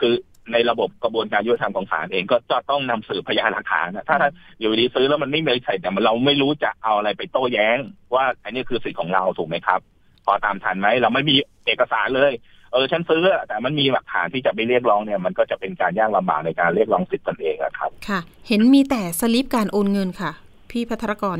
[0.00, 0.12] คือ
[0.52, 4.16] ในระบบกระบวนการยุติธรรมของศาลเองก็จะต้องนำสืบพยานหลักฐานนะถ้า
[4.60, 7.78] อยู่ดีซื้อแล้วมันไม่มีใช่แต่เราไม่รู้จะเอาอะไรไปโต้แย้ง
[8.14, 9.80] ว่าอันนี้คือสิทธิ์ของเราถูกไหมครับ
[10.24, 12.32] พอตามทันไหมเราไม่มีเอกสารเลย
[12.72, 20.32] เออฉันซื้อแต่มันมีหลักฐานที่จะไปเรียกร้องเนี่ยมันก็จะเป็นการยากลำบากในการเรียกร้องสิทธิ์ตนเองครับ ค่ะ เห็นมีแต่สลิปการโอนเงินค่ะ
[20.70, 21.38] พี่พัทรกร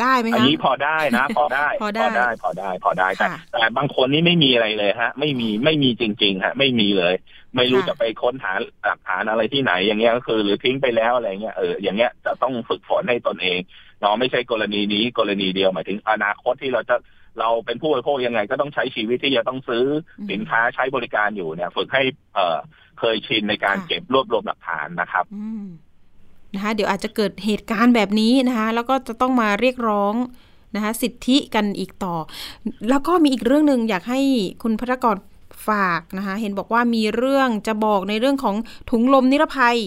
[0.00, 2.04] ได้ไหมคะอันนี้พอได้นะ พอได้พอได้
[2.42, 7.14] พอได้พอได้แต่แต่บางคนนี่ไม่มีอะไรเลยฮะ ไม่มีไม่มีจริง ๆ ฮะ ไม่มีเลย
[7.56, 8.52] ไม่รู้จะไปค้นหา
[8.86, 13.58] หลักฐานอะไรที่ไหน อย่างเงี้ยก็คือ หรือทิ้งไปแล้วอะไรเงี้ยเอออย่างเงี้ยจะต้องฝึกฝนให้ตนเอง
[14.00, 16.96] เนาะไม่ใช่กรณีนี้กรณีเดียวหมายถึงอนาคตที่เราจะ
[17.40, 19.84] เราเป็นผู้บริโภคยังไง ก็ต้องใช้ชีวิตที่จะต้องซื้อ
[20.30, 22.02] สินค้าใช้บริการอยู่เนี่ย ฝึกให้
[22.34, 22.58] เออ
[22.98, 25.24] เคยชินในการเก็บรวบรวมหลักฐานนะครับ
[26.54, 30.14] นะคะเดี๋ยวอาจจะเกิดเหตุการณ์แบบนี้นะคะแล้วก็จะต้องมาเรียกร้อง
[30.74, 32.16] นะคะสิทธิกันอีกต่อ
[32.88, 34.20] แล้วก็มีอีกเรื่องหนึ่งอยากให้
[34.62, 35.16] คุณพัฒกร
[35.68, 38.56] ฝากนะคะเห็นบอกว่ามีเรื่องจะบอกในเรื่องของ
[38.90, 39.78] ถุงลมนิรภัย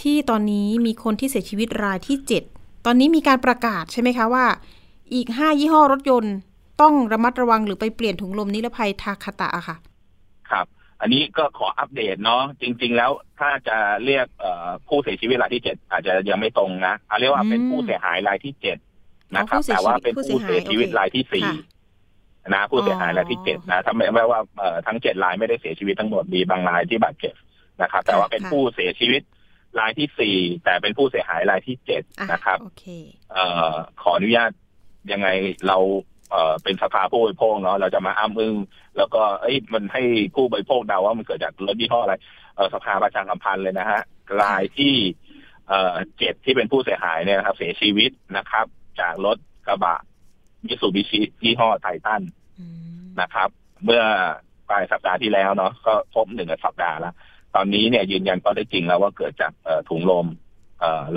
[0.00, 2.42] ที่ตอนนี้มีคนที่เสียชีวิตรายที่เจ็ด
[2.84, 4.44] ตอนนี้มีการประกาศใช่ไหมคะว่า
[5.14, 6.34] อีกห้ายี่ห้อรถยนต์
[6.80, 9.76] ต้องระมัดระวังหรือไปเปลี่ยนถุงลมนิรภัยทาคาตะค่ะ
[10.50, 10.66] ครับ
[11.00, 14.26] อันนี้ก็ขออัปเดตเนาะจริง ๆ แล้วถ้าจะเรียก
[14.88, 18.78] ผู้เสียชีวิตรายที่เจ็ดอาจจะยังไม่ตรงนะเอาเรียกว่าเป็นผู้เสียหายรายที่เจ็ด
[19.36, 21.48] นะครับ แต่ว่าเป็นผู้เสียชีวิตรายที่สี่
[22.54, 24.40] นะผู้เสียหายรายที่เจ็ดนะทำไมว่า
[24.86, 27.34] ทั้งเจ็ดรายไม่ได้เสียชีวิตทั้งหมดมีบางรายที่บาดเจ็บ
[27.82, 29.22] นะครับ แต่ว่าเป็นผู้เสียชีวิต
[29.80, 32.58] รายที่สี่แต่เป็นผู้เสียหายรายที่เจ็ดนะครับ
[34.02, 34.50] ขออนุญาต
[35.12, 35.28] ยังไง
[35.66, 35.78] เรา
[36.30, 38.54] เออเป็นสภาผู้บริโภคเนาะเราจะมาอ้ามึง
[38.96, 40.02] แล้วก็เอ้ยมันให้
[40.34, 42.14] ผู้บริโภคเดาว่ามันเกิดจากรถยี่ห้ออะไร
[42.56, 44.00] เสภาประชาสัมพันธ์เลยนะฮะ
[44.42, 44.94] รายที่
[45.68, 48.66] เออเจ็ดที่เป็นผู้เสียหายเนี่ยครับ เสียชีวิตนะครับ
[49.00, 49.96] จากรถกระบะ
[50.66, 52.22] มิสูบิชิยี่ห้อไททัน
[53.20, 53.48] นะครับ
[53.84, 54.02] เมื่อ
[54.68, 57.14] ปลายสัปดาห์ที่แล้วเนาะก็พบหนึ่งสัปดาห์แล้ว
[57.54, 59.52] ตอนนี้เนี่ยยืนยันก็ได้จริงแล้วว่าเกิดจาก
[59.88, 60.26] ถุงลม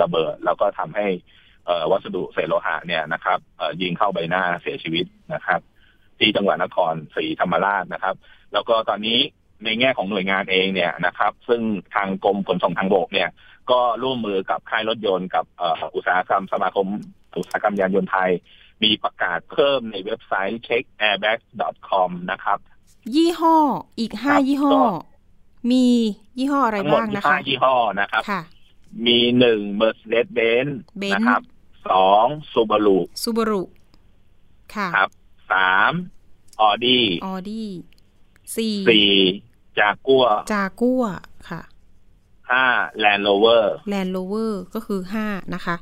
[0.02, 1.06] ระเบิด แล้วก็ทำให้
[1.90, 3.38] วัสดุเศษโลหะเนี่ยนะครับ
[3.82, 5.60] ยิงเข้าใบหน้าเสียชีวิตนะครับ
[6.18, 8.14] ที่จังหวัดนครศรีธรรมราชนะครับ
[8.52, 9.18] แล้วก็ตอนนี้
[9.64, 11.60] ในแง่ของหน่วยงานเองเนี่ยนะครับ ซึ่ง
[11.94, 13.28] ทางกรมขนส่งทางบกเนี่ย
[13.70, 15.44] ก็ร่วมมือกับค่ายรถยนต์กับ
[15.94, 16.86] อุตสาหกรรมสมาคม
[17.38, 18.30] อุตสาหกรรมยานยนต์ไทย
[18.82, 22.58] มีประกาศเพิ่มในเว็บไซต์ checkairbag.com นะครับ
[23.14, 23.56] ยี่ห้อ
[23.98, 24.78] อีกห้ายี่ห้อ
[25.70, 25.86] มี
[26.38, 28.22] ยี่ห้ออะไรบ้างนะคะห้ายี่ห้อนะครับ
[29.06, 30.72] มีหนึ่ง Mercedes-Benz
[31.14, 31.40] นะครับ
[31.90, 33.62] สอง Subaru Subaru
[34.74, 35.10] ค่ะครับ
[35.52, 35.92] สาม
[36.62, 37.68] Audi Audi
[38.56, 39.10] สี่สี่
[39.78, 41.04] จากัวจากัว
[41.48, 41.60] ค่ะ
[42.50, 42.64] ห้า
[42.98, 45.76] Land Rover Land Rover ก็คือห้านะคะ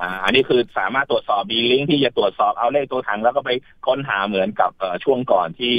[0.00, 3.50] อ่าอันนี้คือสามารถตรวจสอบมีลิงก์ที่จะตรวจสอบเอาเลขตัวถังแล้วก็ไป
[3.86, 4.70] ค้นหาเหมือนกับ
[5.04, 5.74] ช่วงก่อนที่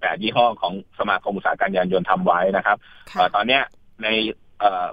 [0.00, 2.76] แปดยี่ห้อของสมาคมอุตสาหกรรมยานยนต์ทำไว้นะครับ
[3.34, 3.62] ตอนเนี้ย
[4.02, 4.08] ใน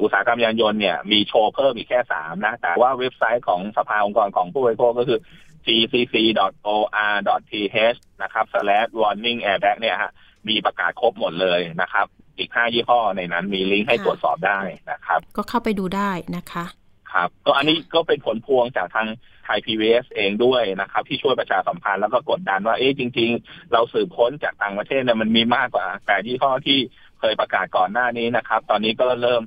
[0.02, 5.20] อุตสาหกรรมยานยนต์เนี่ยมีโชว์เพิ่มอีกแค่สามนะ แต่ว่าเว็บไซต์ของสภาองค์กรของผู้บริโภคก็คือ
[5.66, 10.12] gcc.or.th นะครับ slash warning airbag เนี่ยฮะ
[10.50, 12.06] มีประกาศครบหมดเลยนะครับ
[12.38, 14.60] อีกห้ายี่ห้อในนั้นมีลิงก์ให้ตรวจสอบได้
[14.92, 16.66] นะครับ ก็เข้าไปดูได้นะคะ
[17.14, 19.08] ครับก็อันนี้ก็เป็นผลพวงจากทาง
[19.46, 29.44] ไทยพีวีเองด้วยนะครับ ที่ช่วยประชาสัมพันธ์แล้วก็กดดันว่าเอ๊ะจริง ๆ เราสืบค้นจากต่างประเทศเนี่ยมันมีมากกว่าแปดยี่ห้อที่เค ยประกาศก่อนหน้านี้นะครับ ตอนนี้ก็เริ่ม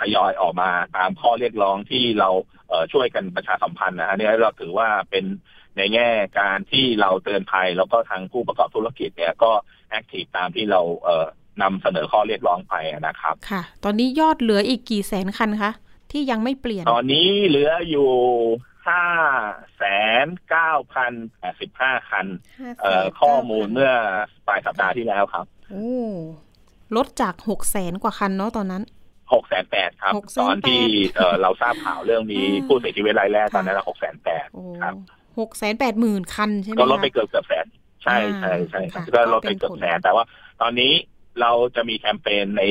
[0.00, 2.30] ทยอยออกมาตามข้อเรียกร้องที่เรา
[2.92, 5.24] ช่วยกันประชาสัมพันธ์นะฮะนี่เราถือว่าเป็น
[5.76, 6.08] ในแง่
[6.40, 9.52] การที่เราเตือนภัยแล้วก็ทางผู้ประกอบธุรกิจเนี่ยก็
[9.90, 12.74] แอคทีฟตามที่เราเนำเสนอข้อเรียกร้องไป
[13.06, 15.72] นะครับ ค่ะ ตอนนี้ยอดเหลืออีกกี่แสนคันคะ
[16.12, 18.10] ที่ยังไม่เปลี่ยน ตอนนี้เหลืออยู่
[18.88, 19.04] ห้า
[19.76, 19.84] แส
[20.24, 22.26] นเก้าพันแปดสิบห้าคัน
[23.20, 23.92] ข้อมูลเมื่อ
[24.46, 25.94] ปลายสัปดาห์ที่แล้วครับ โอ้
[26.96, 28.82] ลดจากหกแสนกว่าคันเนาะตอนนั้น
[29.32, 30.82] หกแสนแปดครับ ตอนที่
[31.42, 34.46] เราทราบข่าวเรื่องมีผู้เสียชีวิตรายแรกตอนนั้นหกแสนแปด
[34.82, 34.94] ครับ
[35.40, 37.66] หกแสนแปดหมื่นคันใช่ไหมก็ลดไปเกือบเกือบแสน
[38.02, 38.80] ใช่ใช่ใช่
[39.14, 40.24] ก็ลดไปเกือบแสนแต่ว่า
[40.62, 40.92] ตอนนี้
[41.40, 42.62] เราจะมีแคมเปญใน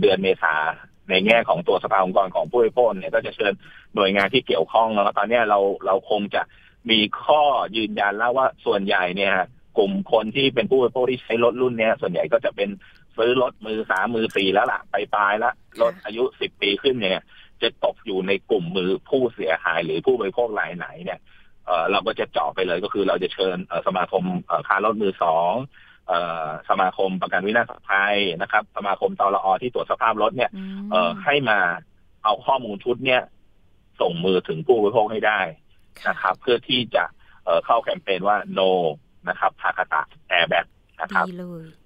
[0.00, 0.54] เดือนเมษา
[1.10, 3.52] ในแง่ของตัวสภาองค์กรของผู้บริโภคเนี่ยก็จะเชิญ
[3.94, 6.42] หน่วยงานที่เกี่ยวข้องแล้วตอนนี้เราเราคงจะ
[6.90, 7.42] มีข้อ
[7.76, 9.34] ยืนยันแล้วว่าส่วนใหญ่เนี่ย
[9.78, 12.68] กลุ่มคนที่เป็นผู้บริโภคที่ใช้รถรุ่นเนี้ยส่วนใหญ่ก็จะเป็น
[13.20, 17.22] ซื้อรถมือสามมือสี่แล้วล่ะไปปลายแล้วรถอายุสิบปีขึ้นเนี่ย
[17.62, 21.20] จะตกอยู่ในกลุ่มมือผู้เสียหายหรือผู้บริโภครายไหนเนี่ย
[21.66, 23.56] เออเราก็จะเจาะไปเลยก็คือเราจะเชิญ
[23.86, 24.24] สมาคม
[24.66, 25.52] ค้ารถมือสอง
[26.68, 30.50] สมาคมประกันวินาศภัยนะครับ สมาคมตลอที่ตรวจสภาพรถเนี่ย
[30.90, 31.58] เออให้มา
[32.24, 33.22] เอาข้อมูลชุดเนี่ย
[34.00, 35.40] ส่งมือถึงผู้บริโภคให้ได้
[36.08, 37.04] นะครับ เพื่อที่จะ
[37.66, 38.70] เข้าแคมเปญว่า no
[39.28, 40.66] นะครับทาคาตะแอร์แบ็ก
[41.02, 41.26] นะครับ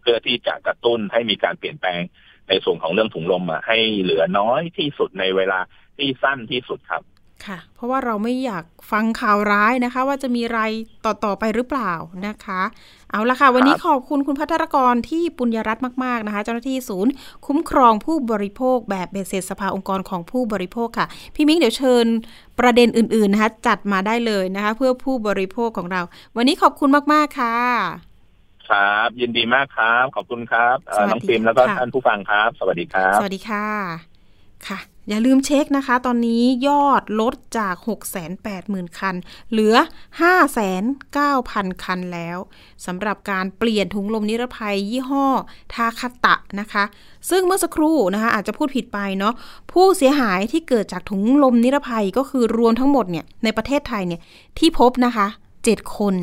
[0.03, 2.01] เพื่อที่จะกระตุ้นให้มีการเปลี่ยนแปลง
[2.49, 5.61] ในส่วนของเรื่องถุงลมอะให้เหลือน้อยที่สุดในเวลา
[5.99, 7.03] ที่สั้นที่สุดครับ
[7.47, 10.73] ค่ะ เพราะว่าเราไม่อยากฟังข่าวร้ายนะคะ ว่าจะมีราย
[11.05, 11.93] ต่อๆไปหรือเปล่า
[12.27, 12.63] นะคะ
[13.11, 17.13] เอาละค่ะ วันนี้ขอบคุณคุณพัทรกรที่ปุญญรัตน์มาก ๆนะคะ เจ้าหน้าที่ศูนย์
[17.47, 22.07] คุ้มครองผู้บริโภคแบบเบสเซสภาองค์กรของผู้บริโภคค่ะ พี่มิ้งเดี๋ยวเชิญ
[22.59, 26.03] ประเด็นอื่นๆนะคะจัดมาได้เลยนะคะ เพื่อผู้บริโภคของเรา
[26.37, 28.14] วันนี้ขอบคุณมากๆค่ะ
[28.69, 30.77] ครับ ยินดีมากครับ ขอบคุณครับ
[31.11, 33.67] น้องฟิล์มแล้วก็ท่านผู้ฟังครับ สวัสดีครับ สวัสดีค่ะ
[34.69, 37.75] ค่ะ อย่าลืมเช็คนะคะ ตอนนี้ยอดลดจาก
[38.37, 39.15] 680,000 คัน
[39.51, 39.75] เหลือ
[40.61, 42.39] 5,9,000 คันแล้ว
[42.87, 45.27] สำหรับการเปลี่ยนถุงลมนิรภัยยี่ห้อ
[45.75, 46.85] ทาคาตะนะคะ
[47.31, 49.35] ซึ่งเมื่อสักครู่นะคะ อาจจะพูดผิดไปเนาะ
[49.73, 54.21] ผู้เสียหายที่เกิดจากถุงลมนิรภัยก็คือรวมทั้งหมดเนี่ยในประเทศไทยเนี่ย
[54.59, 55.27] ที่พบนะคะ
[55.63, 56.15] 7 คน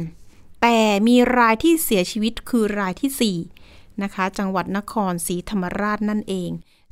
[0.62, 6.50] แต่มีรายที่เสียชีวิตคือรายที่ 4 นะคะ จังหวัดนครศรีธรรมราชนั่นเอง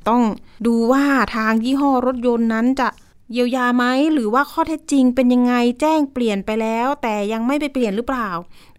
[0.08, 0.22] ต้อง
[0.66, 1.04] ดูว่า
[1.36, 2.88] ทางยี่ห้อรถยนต์นั้นจะ
[3.32, 8.28] เยียวยาไหมหรือว่าข้อเท็จจริงเป็นยังไงแจ้งเปลี่ยนไปแล้ว แต่ยังไม่ไปเปลี่ยนหรือเปล่า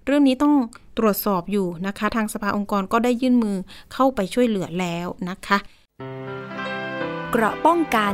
[0.06, 0.54] เรื่องนี้ต้อง
[0.98, 3.58] ตรวจสอบอยู่นะคะ ทางสภาองค์กรก็ได้ยื่นมือ
[3.94, 5.58] เข้าไปช่วยเหลือแล้วนะคะ
[7.32, 8.14] เกราะป้องกัน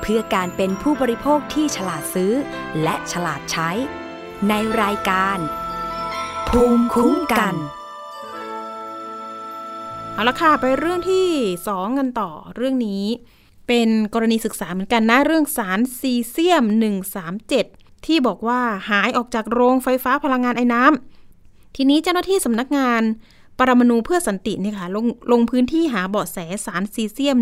[0.00, 2.32] เพื่อการเป็นผู้บริโภคที่ฉลาดซื้อ
[2.82, 3.70] และฉลาดใช้
[4.48, 5.38] ในรายการ
[6.48, 7.54] ภูมิคุ้มกัน
[10.12, 11.26] เอาละค่ะ ไปเรื่องที่
[11.68, 13.04] สองกันต่อเรื่องนี้
[13.66, 16.64] เป็นกรณีศึกษาเหมือนกันนะ เรื่องสารซีเซียม
[17.34, 23.02] 137 ที่บอกว่าหายออกจากโรงไฟฟ้าพลังงานไอ้น้ำทีนี้เจ้าหน้าที่สำนักงาน
[23.58, 27.38] ปรมาณูเพื่อสันติเนี่ยค่ะลงลงพื้นที่หาเบาะแสสารซีเซียม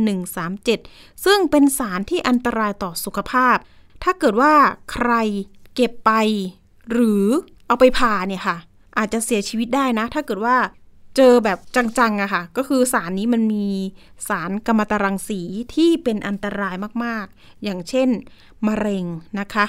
[0.60, 3.56] 137 ซึ่งเป็นสารที่อันตรายต่อสุขภาพ
[4.02, 4.54] ถ้าเกิดว่า
[4.92, 5.12] ใคร
[5.74, 6.10] เก็บไป
[6.90, 7.24] หรือ
[7.66, 8.56] เอาไปผ่าเนี่ยค่ะ
[8.98, 10.57] อาจจะเสียชีวิตได้นะ ถ้าเกิดว่า
[11.16, 11.59] เจอแบบ
[11.98, 13.66] จังๆอะค่ะ ก็คือสารนี้มันมี
[14.28, 15.40] สารกัมมันตรังสี
[15.74, 18.09] ที่เป็นอันตรายมากๆ อย่างเช่น
[18.66, 19.04] มะเร็ง
[19.40, 19.64] นะคะ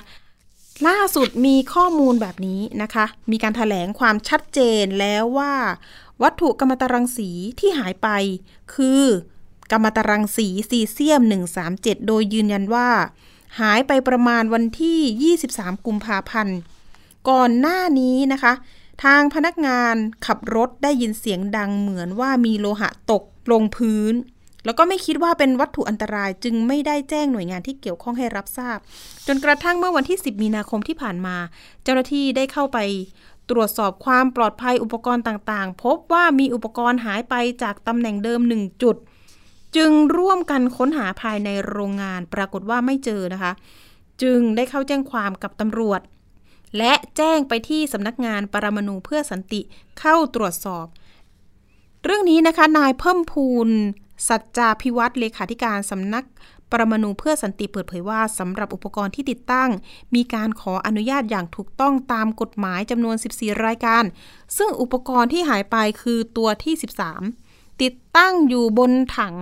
[0.88, 5.54] ล่าสุดมีข้อมูลแบบนี้นะคะ มีการถแถลงความชัดเจนแล้วว่า
[6.22, 8.08] วัตถุกัมมันตรังสีที่หายไป
[8.74, 9.04] คือ
[9.72, 11.22] กัมมันตรังสีซีเซียม
[11.66, 12.90] 137 โดยยืนยันว่า
[13.60, 16.58] หายไปประมาณวันที่ 23 กุมภาพันธ์
[17.30, 18.54] ก่อนหน้านี้นะคะ
[19.04, 24.14] ทางพนักงานขับรถได้ยินเสียงดังเหมือนว่ามีโลหะตกลงพื้น
[24.66, 28.78] แล้วก็ไม่คิดว่าเป็นวัตถุอันตรายจึงไม่ได้แจ้งหน่วยงานที่เกี่ยวข้องให้รับทราบ
[29.28, 31.38] จนกระทั่งเมื่อวันที่ 10 มีนาคมที่ผ่านมา
[31.84, 32.78] เจ้าหน้าที่ได้เข้าไป
[33.50, 38.96] ตรวจสอบความปลอดภัยอุปกรณ์ต่างๆ พบว่ามีอุปกรณ์หายไปจากตำแหน่งเดิมหนึ่งจุด
[39.76, 43.52] จึงร่วมกันค้นหาภายในโรงงานปรากฏว่าไม่เจอนะคะ
[44.22, 46.02] จึงได้เข้าแจ้งความกับตำรวจ
[46.78, 49.62] และแจ้งไปที่สำนักงานปรมาณูเพื่อสันติ
[50.00, 50.86] เข้าตรวจสอบ
[52.04, 53.70] เรื่องนี้นะคะนายเพิ่มพูน
[54.28, 56.26] สัจจาพิวัตรเลขาธิการสำนัก
[56.72, 59.70] ปรมาณูเพื่อสันติเปิดเผยว่าสำหรับอุปกรณ์ที่ติดตั้ง
[60.16, 64.04] มีการขออนุญาตอย่างถูกต้องตามกฎหมายจำนวน 14 รายการ
[64.58, 66.74] ซึ่งอุปกรณ์ที่หายไปคือตัวที่
[67.28, 69.36] 13 ติดตั้งอยู่บนถัง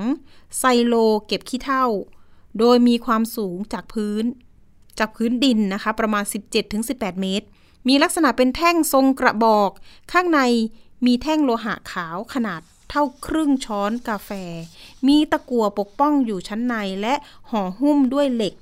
[0.57, 0.95] ไซโล
[1.27, 1.85] เก็บขี้เถ้า
[2.59, 4.23] โดยมีความสูงจากพื้น
[4.99, 6.23] จากพื้นดินนะคะ ประมาณ
[6.73, 7.45] 17-18 เมตร
[7.87, 9.71] มีลักษณะเป็นแท่งทรงกระบอก
[10.11, 10.39] ข้างใน
[11.05, 14.29] มีแท่งโลหะขาวขนาดเท่าครึ่งช้อนกาแฟ
[15.07, 17.13] มีตะกั่วปกป้องอยู่ชั้นในและ
[17.49, 18.53] ห่อหุ้มด้วยเหล็ก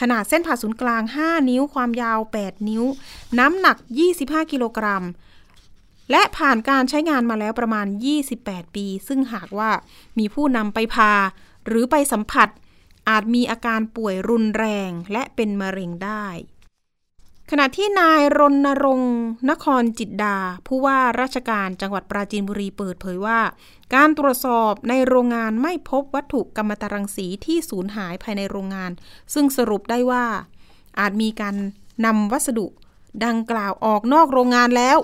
[0.00, 2.84] ขนาดเส้นผ่าศูนย์กลาง 5 นิ้ว ความยาว 8 นิ้ว
[3.38, 3.76] น้ำหนัก
[4.14, 5.04] 25 กิโลกรัม
[6.10, 7.86] และผ่านการใช้งานมาแล้วประมาณ
[8.30, 9.70] 28 ปี ซึ่งหากว่า
[10.18, 11.12] มีผู้นำไปพา
[11.66, 12.48] หรือไปสัมผัส
[13.08, 16.26] อาจมีอาการป่วยรุนแรงและเป็นมะเร็งได้
[17.50, 19.16] ขณะที่นายรณรงค์
[19.50, 23.40] นครจิตดา ผู้ว่าราชการจังหวัดปราจีนบุรีเปิดเผยว่า
[23.94, 28.90] การตรวจสอบในโรงงานไม่พบวัตถุกรรมตรังสีที่สูญหายภายในโรงงาน
[29.34, 30.26] ซึ่งสรุปได้ว่า
[31.00, 31.56] อาจมีการ
[32.06, 32.66] นำวัสดุ
[33.24, 34.98] ดังกล่าวออกนอกโรงงานแล้ว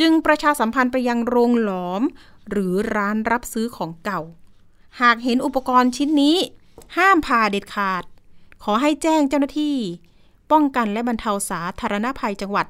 [0.00, 2.02] จึงประชาสัมพันธ์ไปยังโรงหลอม
[2.50, 4.20] หรือร้านรับซื้อของเก่า
[5.00, 6.36] หากเห็นอุปกรณ์ชิ้นนี้
[6.96, 8.04] ห้ามผ่าเด็ดขาด
[8.64, 9.76] ขอให้แจ้งเจ้าหน้าที่
[10.52, 12.66] ป้องกันและบรรเทาสาธารณภัยจังหวัด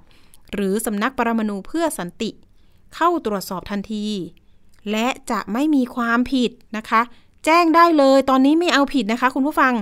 [0.52, 2.30] หรือสำนักปรมาณูเพื่อสันติ
[2.94, 4.06] เข้าตรวจสอบทันที
[4.90, 7.00] และจะไม่มีความผิดนะคะ
[7.44, 9.72] แจ้งได้เลยตอนนี้ไม่เอาผิดนะคะคุณผู้ฟัง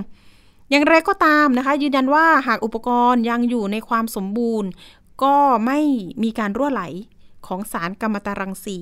[0.69, 4.69] อย่างไรก็ตามนะคะ ยืนยันว่าหากอุปกรณ์ยังอยู่ในความสมบูรณ์
[5.23, 5.79] ก็ไม่
[6.23, 6.83] มีการรั่วไหล
[7.47, 8.77] ของสารกัมมันตรังสี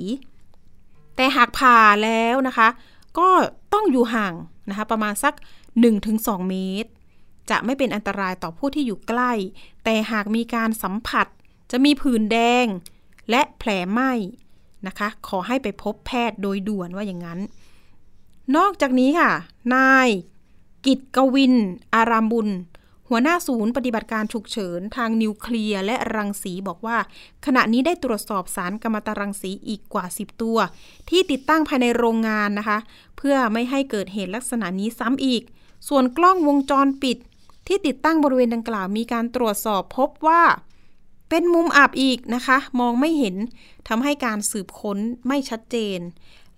[1.15, 2.67] แต่หากผ่าแล้วนะคะ
[3.19, 3.29] ก็
[3.73, 4.33] ต้องอยู่ห่าง
[4.71, 5.33] นะคะประมาณสัก
[5.91, 6.89] 1-2 เมตร
[7.49, 9.31] จะไม่เป็นอันตรายต่อผู้ที่อยู่ใกล้
[9.83, 11.27] แต่หากมีการสัมผัส
[11.71, 12.65] จะมีผื่นแดง
[13.29, 14.11] และแผลไหม้
[14.87, 17.39] นะคะ ขอให้ไปพบแพทย์โดยด่วนว่าอย่างนั้น
[18.57, 19.31] นอกจากนี้ค่ะ
[19.75, 20.07] นาย
[20.85, 21.55] กิตกวิน
[21.95, 22.49] อารามบุญ
[23.13, 26.97] หัวหน้าศูนย์ปฏิบัติการฉุกเฉินทางนิวเคลียร์และรังสีบอกว่า
[27.45, 30.57] ขณะนี้ได้ตรวจสอบสารกัมมันตรังสีอีกกว่า 10 ตัว
[31.09, 32.77] ที่ติดตั้งภายในโรงงานนะคะ
[33.17, 35.41] เพื่อไม่ให้เกิดเหตุลักษณะนี้ซ้ำอีก
[35.89, 37.17] ส่วนกล้องวงจรปิด
[37.67, 40.43] ที่ติดตั้งบริเวณดังกล่าวมีการตรวจสอบพบว่า
[41.29, 43.35] เป็นมุมอับอีกนะคะ มองไม่เห็น
[43.87, 44.97] ทำให้การสืบค้น
[45.27, 45.99] ไม่ชัดเจน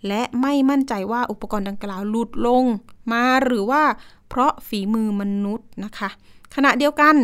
[0.08, 2.64] และไม่มั่นใจว่าอุปกรณ์ดังกล่าวหลุดลง
[3.12, 3.84] มาหรือว่า
[4.30, 6.10] เพราะฝีมือมนุษย์นะคะ
[6.56, 7.16] ขณะเดียวกัน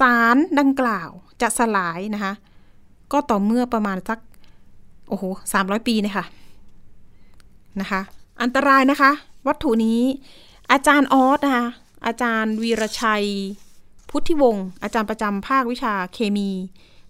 [0.00, 1.08] สารดังกล่าว
[1.42, 2.32] จะสลายนะคะ
[3.12, 4.18] ก็ต่อเมื่อประมาณสัก
[5.08, 6.24] โอ้โหสามร้อยปีนะคะ
[7.80, 8.00] นะคะ
[8.42, 9.10] อันตรายนะคะ
[9.46, 10.00] วัตถุนี้
[10.72, 11.66] อาจารย์ออสนะคะ
[12.06, 13.26] อาจารย์วีรชัย
[14.10, 16.50] พุทธิวงศ์อาจารย์ประจำภาควิชาเคมี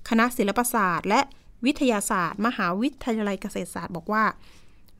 [0.08, 1.20] คณะศิลปศาสตร์ และ
[1.66, 4.24] วิทยาศาสตร์ มหาวิทยาลัยเกษตรศาสตร์บอกว่า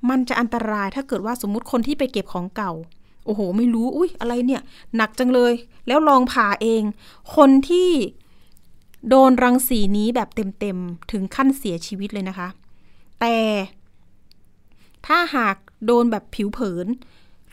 [0.09, 2.73] มันจะอันตรายถ้าเกิดว่าสมมติคนที่ไปเก็บของเก่า
[3.29, 4.63] โอ้โห ไม่รู้ อุ้ยอะไรเนี่ย
[4.97, 5.53] หนักจังเลย
[5.87, 6.83] แล้วลองผ่าเอง
[7.37, 7.91] คนที่
[9.09, 10.29] โดนรังสีนี้แบบ
[10.61, 12.49] เต็มๆ ถึงขั้นเสียชีวิตเลยนะคะ
[13.21, 13.37] แต่
[15.07, 16.87] ถ้าหากโดนแบบผิวเผิน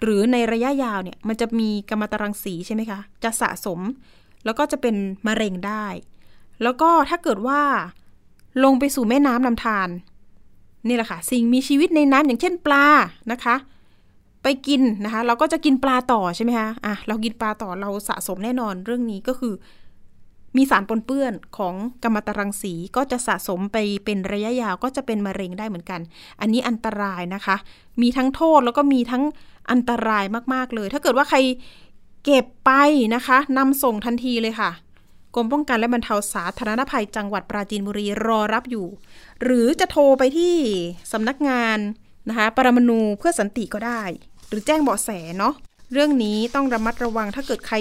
[0.02, 3.80] หรือในระยะยาวเนี่ย มันจะมีกรรมตรังสีใช่ไหมคะ จะสะสม
[4.46, 4.96] แล้วก็จะเป็น
[5.28, 5.86] มะเร็งได้
[6.64, 7.62] แล้วก็ถ้าเกิดว่า
[8.64, 9.90] ลงไปสู่แม่น้ำลำธาร
[10.88, 12.86] นี่แหละค่ะ สิ่งมีชีวิตในน้ำอย่างเช่นปลา
[13.32, 13.56] นะคะ
[14.48, 19.54] ไปกินนะคะ เราก็จะกินปลาต่อใช่ไหมคะอะเรากินปลาต่อเราสะสมแน่นอนเรื่องนี้ก็คือ
[20.58, 26.02] มีสารปนเปื้อนของกัมมันตรังสีก็จะสะสมไปเป็นระยะยาวก็จะเป็นมะเร็งได้เหมือนกัน
[26.42, 27.56] อันนี้อันตรายนะคะ
[28.02, 29.24] มีทั้งโทษแล้วก็มีทั้ง
[29.72, 31.38] อันตรายมากๆเลย ถ้าเกิดว่าใคร
[32.26, 32.72] เก็บไป
[33.16, 34.72] นะคะนำส่งทันทีเลยค่ะ
[35.36, 38.88] กรมป้องกันและบรรเทาสาธารณภัยจังหวัดปราจีนบุรีรอรับอยู่
[39.44, 40.56] หรือจะโทรไปที่
[41.12, 41.80] สำนักงาน
[42.30, 44.02] นะคะปรมาณูเพื่อสันติก็ได้
[44.50, 45.54] หรือแจ้งเบาะแสเนาะ
[45.92, 47.76] เรื่องนี้ต้องระมัดระวังถ้าเกิดใคร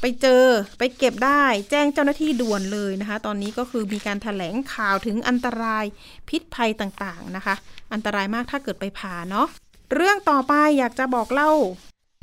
[0.00, 0.44] ไปเจอ
[0.78, 5.84] ไปเก็บได้แจ้งเจ้าหน้าที่ด่วนเลยนะคะ ตอนนี้ก็คือมีการถแถลงข่าวถึงอันตราย
[6.28, 7.54] พิษภัยต่างๆนะคะ
[7.92, 9.46] อันตรายมากถ้าเกิดไปผ่าเนาะ
[9.94, 11.50] เรื่องต่อไปอยากจะบอกเล่า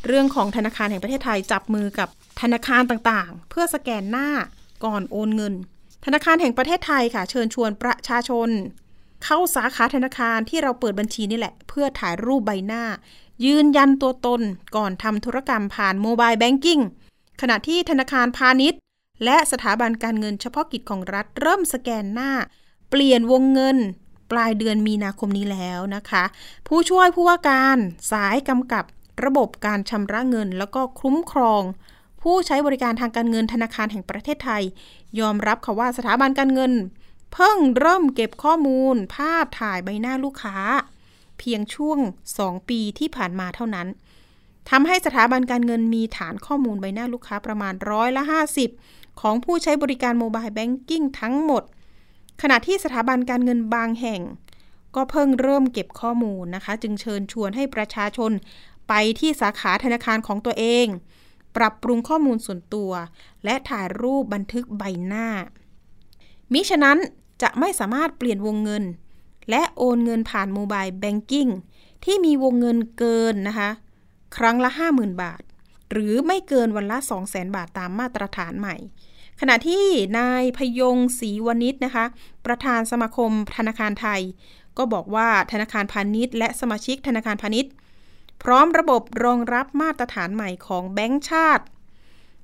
[0.07, 2.09] เรื่องของธนาคารแห่งประเทศไทยจับมือกับ
[2.41, 4.29] ธนาคารต่างๆ เพื่อสแกนหน้า
[4.85, 5.53] ก่อนโอนเงิน
[6.05, 8.49] ธนาคารแห่งประเทศไทยค่ะ เชิญชวนประชาชน
[9.25, 12.83] เข้าสาขาธนาคารที่เราเปิดบัญชีนี่แหละ เพื่อถ่ายรูปใบหน้า
[13.45, 14.41] ยืนยันตัวตน
[14.75, 16.79] ก่อนทำธุรกรรมผ่านโมบายแบงกิ้ง
[17.41, 18.79] ขณะที่ธนาคารพาณิชย์
[19.23, 22.31] และสถาบันการเงินเฉพาะกิจของรัฐ เริ่มสแกนหน้า
[22.89, 23.77] เปลี่ยนวงเงิน
[24.31, 26.23] ปลายเดือนมีนาคมนี้แล้วนะคะ
[26.67, 27.77] ผู้ช่วยผู้ว่าการ
[28.11, 28.83] สายกำกับ
[29.25, 31.63] ระบบการชำระเงิน แล้วก็คุ้มครอง
[32.21, 34.63] ผู้ใช้บริการทางการเงินธนาคารแห่งประเทศไทย
[35.19, 36.73] ยอมรับค่ะว่าสถาบันการเงิน
[37.33, 40.57] เพิ่งเริ่มเก็บข้อมูล ภาพถ่ายใบหน้าลูกค้า
[41.39, 41.99] เพียงช่วง
[42.37, 43.87] 2 ปีที่ผ่านมาเท่านั้น
[44.69, 48.23] ทำให้สถาบันการเงินมีฐานข้อมูลใบหน้าลูกค้าประมาณร้อยละ
[48.71, 51.63] 50 ของผู้ใช้บริการโมบายแบงกิ้งทั้งหมด
[52.41, 54.21] ขณะที่สถาบันการเงินบางแห่ง
[54.95, 58.31] ก็เพิ่งเริ่มเก็บข้อมูลนะคะ จึงเชิญชวนให้ประชาชน
[58.87, 60.85] ไปที่สาขาธนาคารของตัวเอง
[61.57, 62.91] ปรับปรุงข้อมูลส่วนตัว
[63.45, 65.27] และถ่ายรูปบันทึกใบหน้า
[66.53, 66.97] มิฉะนั้น
[67.41, 68.83] จะไม่สามารถเปลี่ยนวงเงิน
[69.49, 71.47] และโอนเงินผ่านโมบายแบงกิ้ง
[72.05, 73.69] ที่มีวงเงินเกินนะคะ
[74.37, 75.41] ครั้งละ 50,000 บาท
[75.91, 78.75] หรือไม่เกินวันละ 200,000 บาทตามมาตรฐานใหม่
[79.39, 79.85] ขณะที่
[80.19, 82.05] นายผยงศรีวณิชนะคะ
[82.45, 84.21] ประธานสมาคมธนาคารไทย
[84.77, 87.71] ก็บอกว่าธนาคารพาณิชย์และสมาชิกธนาคารพาณิชย์
[88.43, 91.65] พร้อมระบบรองรับมาตรฐานใหม่ของแบงก์ชาติ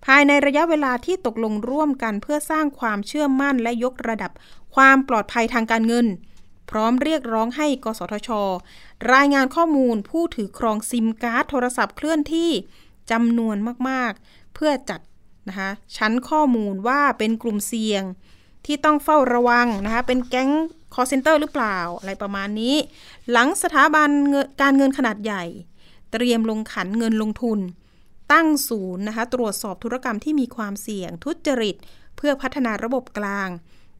[0.06, 4.32] ภายในระยะเวลาที่ตกลงร่วมกันเพื่อสร้างความเชื่อมั่นและยกระดับ
[4.76, 6.08] ความปลอดภัยทางการเงิน
[6.72, 8.30] พร้อมเรียกร้องให้ กสทช
[9.14, 12.52] รายงานข้อมูลผู้ถือครองซิมการ์ดโทรศัพท์เคลื่อนที่
[13.12, 13.58] จำนวน
[13.90, 15.02] มากๆ เพื่อจัด
[15.50, 18.04] นะคะชั้นข้อมูลว่าเป็นกลุ่มเสี่ยง
[18.66, 20.52] ที่ต้องเฝ้าระวังนะคะเป็นแก๊ง
[20.94, 22.76] คอร์เซนเตอร์หรือเปล่าอะไรประมาณนี้
[23.32, 24.10] หลังสถาบัน
[24.62, 25.44] การเงินขนาดใหญ่
[26.12, 27.60] เตรียมลงขันเงินลงทุน
[28.32, 31.76] ตั้งศูนย์นะคะตรวจสอบธุรกรรมที่มีความเสี่ยงทุจริต
[32.18, 33.50] เพื่อพัฒนาระบบกลาง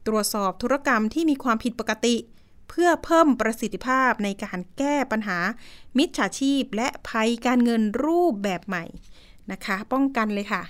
[0.06, 2.16] ตรวจสอบธุรกรรมที่มีความผิดปกติ
[2.74, 5.38] เพื่อเพิ่มประสิทธิภาพในการแก้ปัญหา
[5.98, 8.84] มิจฉาชีพ และภัยการเงินรูปแบบใหม่
[9.52, 10.62] นะคะ ป้องกันเลยค่ะ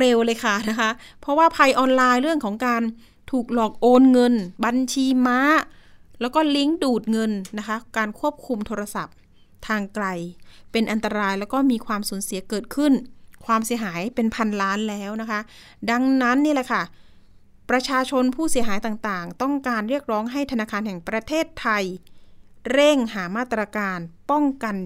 [0.00, 0.90] เร็วๆเลยค่ะนะคะ
[1.20, 2.82] เพราะว่าภัยออนไลน์เรื่องของการ
[3.30, 4.34] ถูกหลอกโอนเงิน
[4.64, 5.40] บัญชีม้า
[6.20, 9.14] แล้วก็ลิงก์ดูดเงินนะคะ การควบคุมโทรศัพท์
[9.66, 10.06] ทางไกล
[10.72, 12.92] เป็นอันตรายแล้วก็มีความสูญเสียเกิดขึ้น
[13.46, 15.40] ความเสียหายเป็นพันล้านแล้วนะคะ
[15.90, 16.82] ดังนั้นนี่แหละค่ะ
[17.70, 21.84] ประชาชนผู้เสียหายต่างๆ ต้องการเรียกร้องให้ธนาคารแห่งประเทศไทย
[22.72, 23.98] เร่งหามาตรการ
[24.30, 24.76] ป้องกัน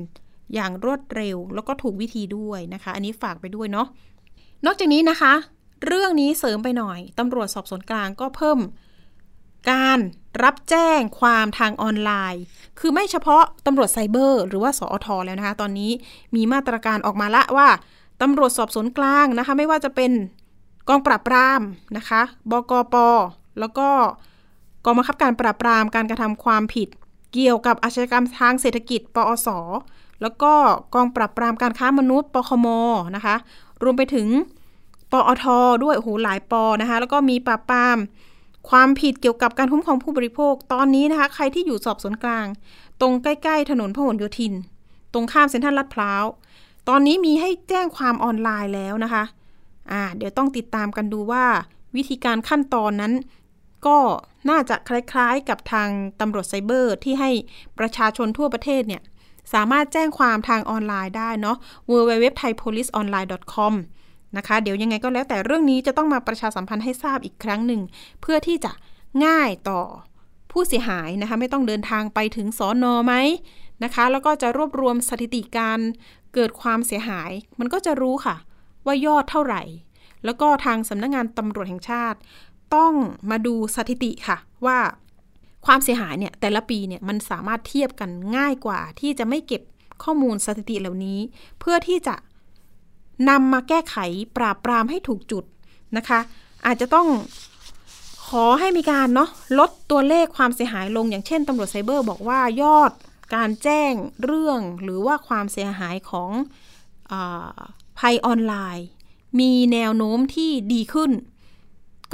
[0.55, 3.87] อย่างรวดเร็ว แล้วก็ถูกวิธีด้วยนะคะ อันนี้ฝากไปด้วยเนาะ
[4.66, 5.35] นอกจากนี้นะคะ
[5.87, 8.59] เรื่องนี้เสริมไปหน่อยตำรวจสอบสวนกลางก็เพิ่ม
[9.70, 9.99] การ
[10.43, 12.43] รับแจ้งความทางออนไลน์
[12.79, 15.91] คือไม่เฉพาะตำรวจไซเบอร์ หรือว่าสอทอแล้วนะคะ ตอนนี้
[16.35, 17.68] มีมาตรการออกมาละว่า
[18.22, 20.12] ตำรวจสอบสวนกลางนะคะ ไม่ว่าจะเป็น
[20.89, 21.61] กองปราบปราม
[21.97, 22.97] นะคะ บกป
[23.61, 23.89] แล้วก็
[24.84, 26.89] กองบังคับการปราบปรามการกระทำความผิด
[27.32, 29.49] เกี่ยวกับอาชญากรรมทางเศรษฐกิจ ปอส
[30.22, 30.53] แล้วก็
[30.95, 32.66] กองปราบปรามการค้ามนุษย์ ปคม
[33.16, 33.37] นะคะ
[33.82, 34.28] รวมไปถึง
[35.12, 35.45] ปอท
[35.84, 37.97] ด้วยโอ้โหหลายปอนะคะ แล้วก็มีปราบปราม
[38.70, 42.47] ความผิดเกี่ยวกับการคุ้มครองผู้บริโภค ตอนนี้นะคะ ใครที่อยู่สอบสวนกลาง
[43.01, 44.55] ตรงใกล้ ๆ ถนนพหลโยธิน
[45.12, 46.24] ตรงข้ามเซ็นทรัลลาดพร้าว
[46.89, 49.24] ตอนนี้มีให้แจ้งความออนไลน์แล้วนะคะ
[49.91, 51.45] อ่าเดี๋ยวต้องติดตามกันดูว่า
[51.97, 53.12] วิธีการขั้นตอนนั้น
[53.87, 53.99] ก็
[54.51, 55.89] น่าจะคล้ายๆกับทาง
[56.20, 57.30] ตำรวจไซเบอร์ที่ให้
[57.78, 59.03] ประชาชนทั่วประเทศเนี่ย
[59.55, 61.57] สามารถแจ้งความทางออนไลน์ได้เนาะ
[61.91, 63.72] www.thaipoliceonline.com
[64.37, 67.80] นะคะ เดี๋ยวยังไงก็แล้วแต่เรื่องนี้จะต้องมาประชาสัมพันธ์ให้ทราบอีกครั้งหนึ่ง
[68.20, 68.72] เพื่อที่จะ
[69.24, 69.80] ง่ายต่อ
[70.51, 73.14] ผู้เสียหายนะคะ ไม่ต้องเดินทางไปถึงสอนอไหม
[73.84, 75.78] นะคะ แล้วก็จะรวบรวมสถิติการ
[76.34, 78.37] เกิดความเสียหาย มันก็จะรู้ค่ะ
[78.87, 79.62] ว่ายอดเท่าไหร่
[80.24, 82.18] แล้วก็ทางสำนักงงานตำรวจแห่งชาติ
[82.74, 82.93] ต้อง
[83.30, 84.78] มาดูสถิติค่ะว่า
[85.66, 89.62] ความเสียหายเนี่ยแต่ละปีเนี่ยมันสามารถเทียบกันง่ายกว่า ที่จะไม่เก็บ
[90.03, 91.18] ข้อมูลสถิติเหล่านี้
[91.61, 92.14] เพื่อที่จะ
[93.28, 93.97] นำมาแก้ไข
[94.37, 95.45] ปราบปรามให้ถูกจุด
[95.97, 96.20] นะคะ
[96.66, 97.09] อาจจะต้อง
[98.28, 102.93] ขอให้มีการเนาะลดตัวเลขความเสียหายลงอย่างเช่นตำรวจไซเบอร์บอกว่ายอด
[103.34, 103.93] การแจ้ง
[104.24, 106.30] เรื่องหรือว่าความเสียหายของ
[107.12, 107.14] อ
[107.99, 108.87] ภัยออนไลน์
[109.41, 111.11] มีแนวโน้มที่ดีขึ้น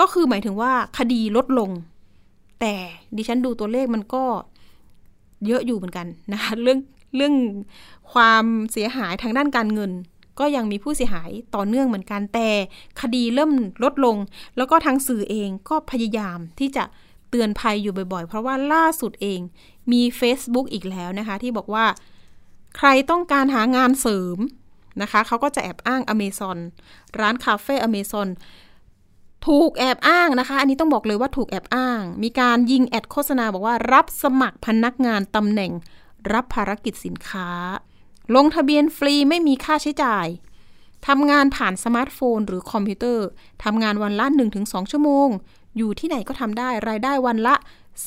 [0.01, 1.71] ก็คือหมายถึงว่าคดีลดลง
[2.61, 2.75] แต่
[3.17, 4.25] ดิฉันดูตัวเลขมันก็
[5.47, 6.79] เยอะอยู่เหมือนกันนะคะเรื่อง
[7.17, 7.35] เรื่อง
[8.13, 9.93] ความเสียหายทางด้านการเงิน
[10.39, 12.49] ก็ยังมีผู้เสียหายต่อเนื่องเหมือนกันแต่
[13.01, 13.53] คดีเริ่ม
[13.85, 14.17] ลดลง
[14.57, 16.85] แล้วก็ทางสื่อเองก็พยายามที่จะ
[17.31, 19.41] เตือนภัยอยู่บ่อยๆ เพราะว่าล่าสุดเอง
[19.93, 21.85] มี Facebook อีกแล้วนะคะ ที่บอกว่า
[22.77, 24.39] ใครต้องการหางานเสริม
[25.01, 26.59] นะคะเขาก็จะแอบอ้างอเมซอน
[27.21, 28.29] ร้านคาเฟ่อเมซอน
[29.47, 35.73] ถูกแอบอ้างนะคะ อันนี้ต้องบอกเลยว่าถูกแอบอ้าง มีการยิง ad โฆษณาบอกว่ารับสมัครพนักงานตำแหน่ง
[36.33, 37.49] รับภารกิจสินค้า
[38.35, 40.27] ลงทะเบียนฟรีไม่มีค่าใช้จ่าย
[41.09, 43.27] ทำงานผ่านสมาร์ทโฟน หรือคอมพิวเตอร์
[43.65, 44.27] ทำงานวันละ
[44.59, 45.29] 1-2 ชั่วโมง
[45.77, 47.55] อยู่ที่ไหนก็ทำได้รายได้วันละ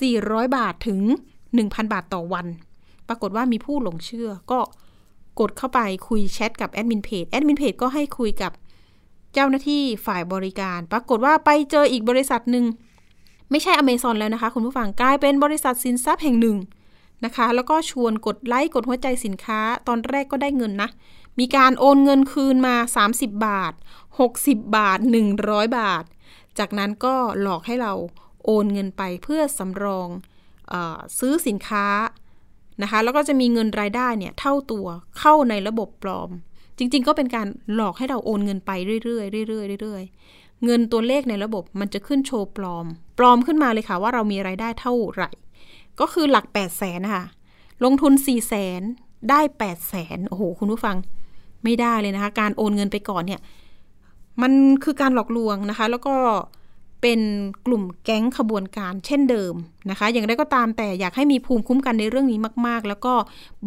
[0.01, 1.01] 400 บาทถึง
[1.45, 2.47] 1,000 บาทต่อวัน
[3.07, 4.59] ปรากฏว่ามีผู้หลงเชื่อก็
[5.39, 8.51] กดเข้าไปคุยแชทกับแอดมินเพจแอดมินเพจก็ให้คุยกับ
[9.33, 12.65] เจ้าหน้าที่ฝ่ายบริการ ปรากฏว่าไปเจออีกบริษัทหนึ่ง
[13.51, 16.57] ไม่ใช่อเมซอนแล้วนะคะ คุณผู้ฟังกลายเป็นบริษัทสินทรัพย์แห่งหนึ่ง
[17.25, 20.89] นะคะ แล้วก็ชวนกดไลค์กดหัวใจสินค้า ตอนแรกก็ได้เงินนะ
[21.39, 22.75] มีการโอนเงินคืนมา
[23.07, 23.73] 30 บาท
[24.23, 24.99] 60 บาท
[25.37, 26.03] 100 บาท
[26.59, 27.93] จากนั้นก็หลอกให้เรา
[28.45, 30.09] โอนเงินไปเพื่อสำรอง
[30.71, 30.73] อ
[31.19, 31.85] ซื้อสินค้า
[32.81, 34.87] นะคะ แล้วก็จะมีเงินรายได้เนี่ยเท่าตัว
[35.19, 36.29] เข้าในระบบปลอม
[36.77, 38.71] จริง ๆ ก็เป็นการหลอกให้เราโอนเงินไป
[39.03, 42.85] เรื่อยๆเรื่อยๆเรื่อยๆเงินตัวเลขในระบบมันจะขึ้นโชว์ปลอม
[43.17, 45.29] ปลอมขึ้นมาเลยค่ะว่าเรามีรายได้เท่าไหร่
[45.99, 47.25] ก็คือหลัก 8 0 0แสนนะคะ
[47.83, 48.81] ลงทุน 4 0 0แสน
[49.29, 50.95] ได้ 8 0 0แสนโอ้โห คุณผู้ฟัง
[51.63, 53.41] ไม่ได้เลยนะคะ การโอนเงินไปก่อนเนี่ย
[54.41, 54.51] มัน
[54.83, 56.15] คือการหลอกลวงนะคะ แล้วก็
[57.07, 57.25] เป็น
[57.65, 59.53] กลุ่มแก๊งขบวนการเช่นเดิม
[59.89, 63.13] นะคะ อย่างไรก็ตามแต่อยากให้มีภูมิคุ้มกันในเรื่องนี้มาก ๆ แล้วก็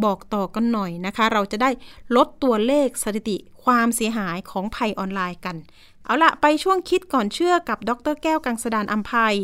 [0.04, 1.70] บอกต่อกันหน่อยนะคะ เราจะได้
[2.16, 5.56] ลดตัวเลขสถิติความเสียหายของภัยออนไลน์กัน
[6.04, 9.36] เอาละไปช่วงคิดก่อนเชื่อกับดรแก้วกังสดานอัมภัย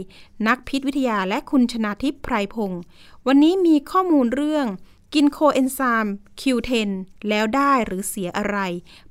[0.48, 2.80] นักพิษวิทยาและคุณชนาทิพย์ไพรพงศ์
[3.26, 4.66] วันนี้มีข้อมูลเรื่อง
[5.14, 6.90] กินโคเอนไซม์ Q10
[7.28, 8.58] แล้วได้หรือเสียอะไร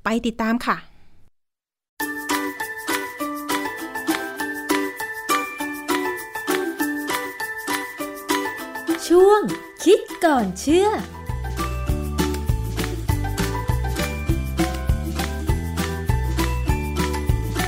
[0.03, 0.77] ไปติดตามค่ะ
[9.09, 9.41] ช่วง
[9.83, 10.87] คิดก่อนเชื่อ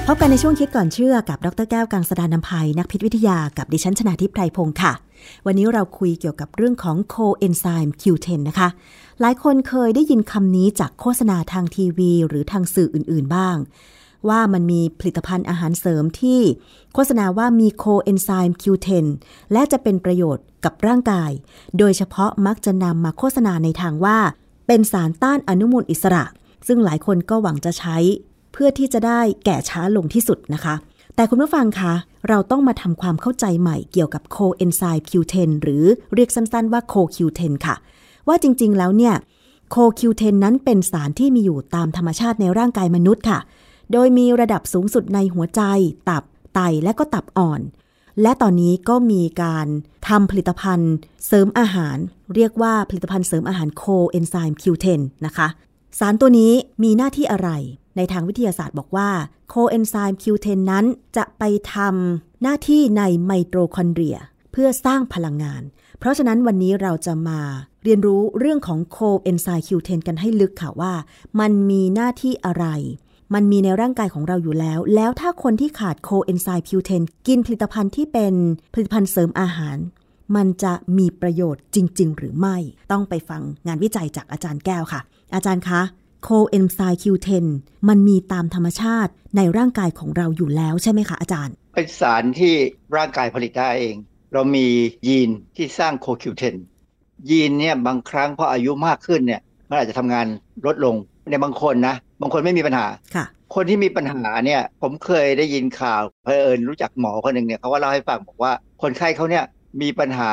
[0.08, 4.94] พบกันในช่วงคิดก่อนเชื่อกับดรแก้วกังสดานนภัยนักพิษวิทยากับดิฉันชนาทิพไพรพงศ์ค่ะ
[5.46, 8.70] วันนี้เราคุยเกี่ยวกับเรื่องของโคเอนไซม์ Q10 นะคะ
[9.22, 13.58] หลายคนเคยได้ยินคำนี้จากโฆษณาทางทีวี หรือทางสื่ออื่น ๆ บ้าง
[14.30, 16.41] ว่ามันมีผลิตภัณฑ์อาหารเสริมที่
[16.93, 19.05] โฆษณาว่ามีโคเอนไซม์ Q10
[19.53, 21.32] และจะเป็นประโยชน์กับร่างกาย
[21.78, 24.17] โดยเฉพาะมักจะนำมาโฆษณาในทางว่า
[24.67, 26.26] เป็นสารต้านอนุมูลอิสระ
[26.67, 27.97] ซึ่งหลายคนก็หวังจะใช้
[28.53, 30.76] เพื่อที่จะได้แก่ช้าลงที่สุดนะคะ
[31.15, 31.93] แต่คุณผู้ฟังคะ
[32.30, 37.76] เราต้องมาทำความเข้าใจใหม่เกี่ยวกับโคเอนไซม์ Q10 หรือเรียกสั้นๆว่าโค Q10 ค่ะ
[38.28, 39.15] ว่าจริงๆแล้วเนี่ย
[39.71, 43.39] โค Q10 นั้นเป็นสารที่มีอยู่ตามธรรมชาติในร่างกายมนุษย์ค่ะ
[43.92, 45.62] โดยมีระดับสูงสุดในหัวใจ
[46.10, 46.24] ตับ
[46.54, 47.62] ไต และก็ตับอ่อน
[48.22, 49.68] และตอนนี้ก็มีการ
[50.08, 50.94] ทำผลิตภัณฑ์
[51.28, 51.98] เสริมอาหาร
[52.36, 55.48] เรียกว่าผลิตภัณฑ์เสริมอาหารโคเอนไซม์ Q10 นะคะ
[56.00, 56.52] สารตัวนี้
[56.84, 57.50] มีหน้าที่อะไร
[57.98, 59.10] ในทางวิทยาศาสตร์บอกว่า
[59.50, 60.86] โคเอนไซม์ Q10 นั้น
[61.18, 64.18] จะไปทำหน้าที่ในไมโตคอนเดรีย
[64.52, 65.62] เพื่อสร้างพลังงาน
[66.00, 67.40] เพราะฉะนั้นวันนี้เราจะมา
[67.84, 70.94] เรียนรู้เรื่องของโคเอนไซม์ Q10 กันให้ลึกค่ะว่า
[71.40, 72.66] มันมีหน้าที่อะไร
[73.34, 78.34] มันมีในร่างกายของเราอยู่แล้ว แล้วถ้าคนที่ขาดโคเอนไซม์ Q10 กินผลิตภัณฑ์ที่เป็น
[78.73, 79.78] ผลิตภัณฑ์เสริมอาหาร
[80.36, 82.57] มันจะมีประโยชน์จริง ๆ หรือไม่
[82.91, 85.01] ต้องไปฟังงานวิจัยจากอาจารย์แก้วค่ะ
[85.36, 85.82] อาจารย์คะ
[86.23, 87.45] โคเอนไซม์ Q10
[87.89, 92.53] มันมีตามธรรมชาติในร่างกายของเราอยู่แล้วใช่ไหมคะอาจารย์ เป็นสารที่
[92.97, 93.95] ร่างกายผลิตได้เอง
[94.34, 94.67] เรามี
[95.07, 96.55] ยีนที่สร้างโค Q10
[97.30, 99.41] ยีนเนี่ยบางครั้งพออายุมากขึ้นเนี่ย
[99.76, 100.28] มันอาจจะทำงาน
[100.67, 100.95] ลดลง
[101.32, 108.51] ในบางคนนะ บางคนไม่มีปัญหาค่ะคนที่มีปัญหาเนี่ย ผมเคยได้ยินข่าวเพอเอิญรู้จักหมอคนหนึ่งเนี่ยเขาก็เล่าให้ฟังบอกว่า
[108.82, 109.43] คนไข้เขาเนี่ย
[109.82, 110.32] มีปัญหา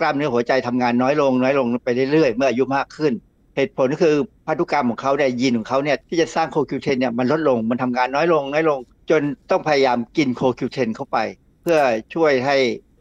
[0.00, 3.12] กล้ามเนื้อหัวใจทำงานน้อยลง น้อยลงไปเรื่อยๆ เมื่ออายุมากขึ้น
[3.56, 4.16] เหตุผลก็คือ
[4.46, 8.78] พันธุกรรมของเขาเนี่ยยีนของเขาเนี่ยที่จะสร้างโคคิวเทนเนี่ยมันลดลงมันทำงานน้อยลง น้อยลง
[9.10, 11.18] จนต้องพยายามกินโคคิวเทนเข้าไป
[11.62, 11.78] เพื่อ
[12.14, 12.56] ช่วยให้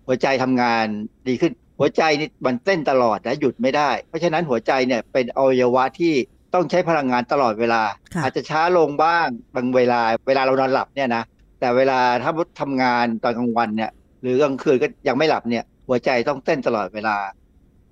[0.05, 0.85] หัวใจทำงาน
[1.27, 6.13] ดีขึ้น หัวใจนี่มันเต้นตลอดนะหยุดไม่ได้ เพราะฉะนั้นหัวใจเนี่ยเป็นอวัยวะที่
[6.53, 7.81] ต้องใช้พลังงานตลอดเวลา
[8.23, 11.23] อาจจะช้าลงบ้างบางเวลา เวลาเรานอนหลับเนี่ยนะ
[11.59, 17.17] แต่เวลาถ้าทำงานตอนกลางวันเนี่ย หรือกลางคืนก็ยังไม่หลับเนี่ย หัวใจต้องเต้นตลอดเวลา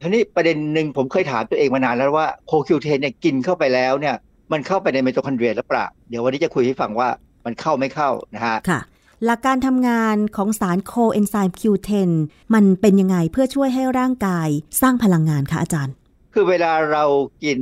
[0.02, 4.16] ทีนี้ประเด็นหนึ่งผมเคยถามตัวเองมานานแล้วว่าโคคิวเทนเนี่ยกินเข้าไปแล้วเนี่ย
[4.52, 7.10] มันเข้าไปในไมโตคอนเดรียหรือเปล่า เดี๋ยววันนี้จะคุยให้ฟังว่า
[7.46, 8.80] มันเข้าไม่เข้านะฮะค่ะ
[9.24, 12.10] หลักการทำงานของสารโคเอนไซม์ Q10
[12.54, 14.50] มันเป็นยังไงเพื่อช่วยให้ร่างกาย
[14.82, 15.94] สร้างพลังงานคะอาจารย์
[16.34, 17.06] คือเวลาเรา
[17.44, 17.60] กิน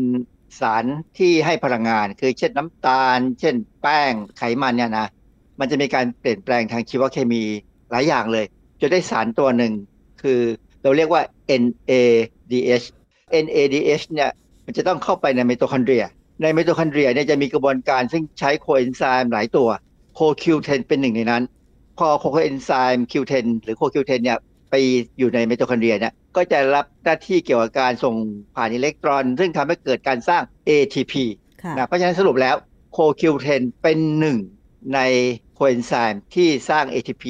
[0.60, 0.86] สาร
[1.18, 5.08] ที่ให้พลังงาน คือเช่นน้ำตาล เช่นแป้งไขมันเนี่ยนะ
[5.60, 7.44] มันจะมีการเปลี่ยนแปลงทางชีวเคมี
[7.92, 8.46] หลายอย่างเลย
[8.82, 9.74] จะได้สารตัวหนึ่ง
[10.22, 10.40] คือ
[10.84, 11.22] เราเรียกว่า
[11.62, 12.86] NADH
[13.44, 14.32] NADH เนี่ย
[14.66, 16.06] มันจะต้องเข้าไปในไมโตคอนเดรีย
[16.42, 19.70] ในไมโตคอนเดรียเนี่ยจะมีกระบวนการซึ่งใช้โคเอนไซม์หลายตัว
[20.16, 21.44] โคคิวเทนเป็นหนึ่งในนั้น
[21.98, 24.40] พอโคเอนไซม์คิวเทนหรือโคคิวเทนเนี่ย
[24.72, 24.76] ไป
[25.18, 28.16] อยู่ในไมโตคอนเดรียเนี่ยก็จะรับหน้าที่เกี่ยวกับการส่ง
[28.56, 31.14] ผ่านอิเล็กตรอน ซึ่งทำให้เกิดการสร้าง ATP
[31.78, 32.56] นะเพราะฉะนั้นสรุปแล้ว
[32.94, 34.38] โคคิวเทนเป็นหนึ่ง
[34.96, 35.00] ใน
[35.56, 37.24] โคเอนไซม์ที่สร้าง ATP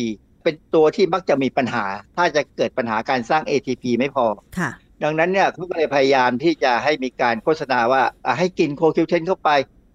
[0.43, 1.86] เป็นตัวที่มักจะมีปัญหา
[2.17, 4.25] ถ้าจะเกิดปัญหาการสร้าง ATP ไม่พอ
[4.59, 4.69] ค่ะ
[5.03, 8.03] ดังนั้นเนี่ยเขาก็เลยพยายามที่จะให้มีการโฆษณาว่า
[8.39, 9.49] ให้กินโคคิวเทนเข้าไป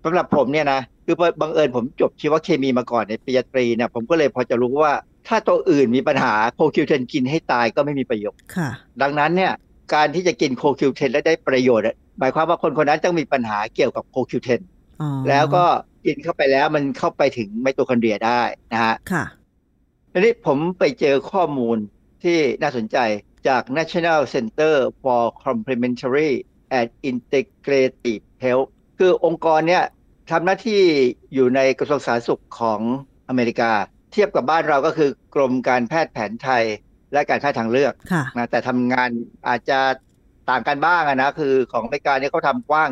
[0.05, 0.81] สำหรับผมเนี่ยนะ
[1.11, 4.93] คือบังเอิญผมจบชีวเคมีมาก่อนในปริญญาตรีเนี่ยผมก็เลยพอจะรู้ว่า
[5.29, 8.71] ถ้าตัวอื่นมีปัญหาโคคิวเทนกินให้ตายก็ไม่มีประโยชน์ค่ะ
[9.03, 9.53] ดังนั้นเนี่ย
[9.95, 11.87] การที่จะกินโคคิวเทนและได้ประโยชน์
[12.19, 14.61] หมายความว่าคนคนนั้นต้องมีปัญหาเกี่ยวกับโคคิวเทน
[15.29, 15.65] แล้วก็
[16.07, 18.43] กินเข้าไปแล้วมันเข้าไปถึงไมโตคอนเดรียได้
[18.73, 19.25] นะฮะค่ะ
[20.13, 21.77] ทีนี้ผมไปเจอข้อมูล
[22.23, 22.99] ที่น่าสนใจ
[23.49, 26.33] จาก National Center for Complementary
[26.79, 29.85] and Integrative Health คือองค์กรเนี้ย
[30.31, 30.81] ทำหน้าที่
[31.35, 32.81] อยู่ในกระทรวงสาธารณสุขของ
[33.29, 33.71] อเมริกา
[34.13, 36.65] เทียบกับบ้านเราก็คือกรมการแพทย์แผนไทย
[37.13, 37.95] และการแพทย์ทางเลือก
[38.37, 39.11] นะแต่ทำงาน
[39.49, 39.79] อาจจะ
[40.51, 42.91] ต่างกันบ้างนะคือของอเมริกาเนี่ยเขาทำกว้าง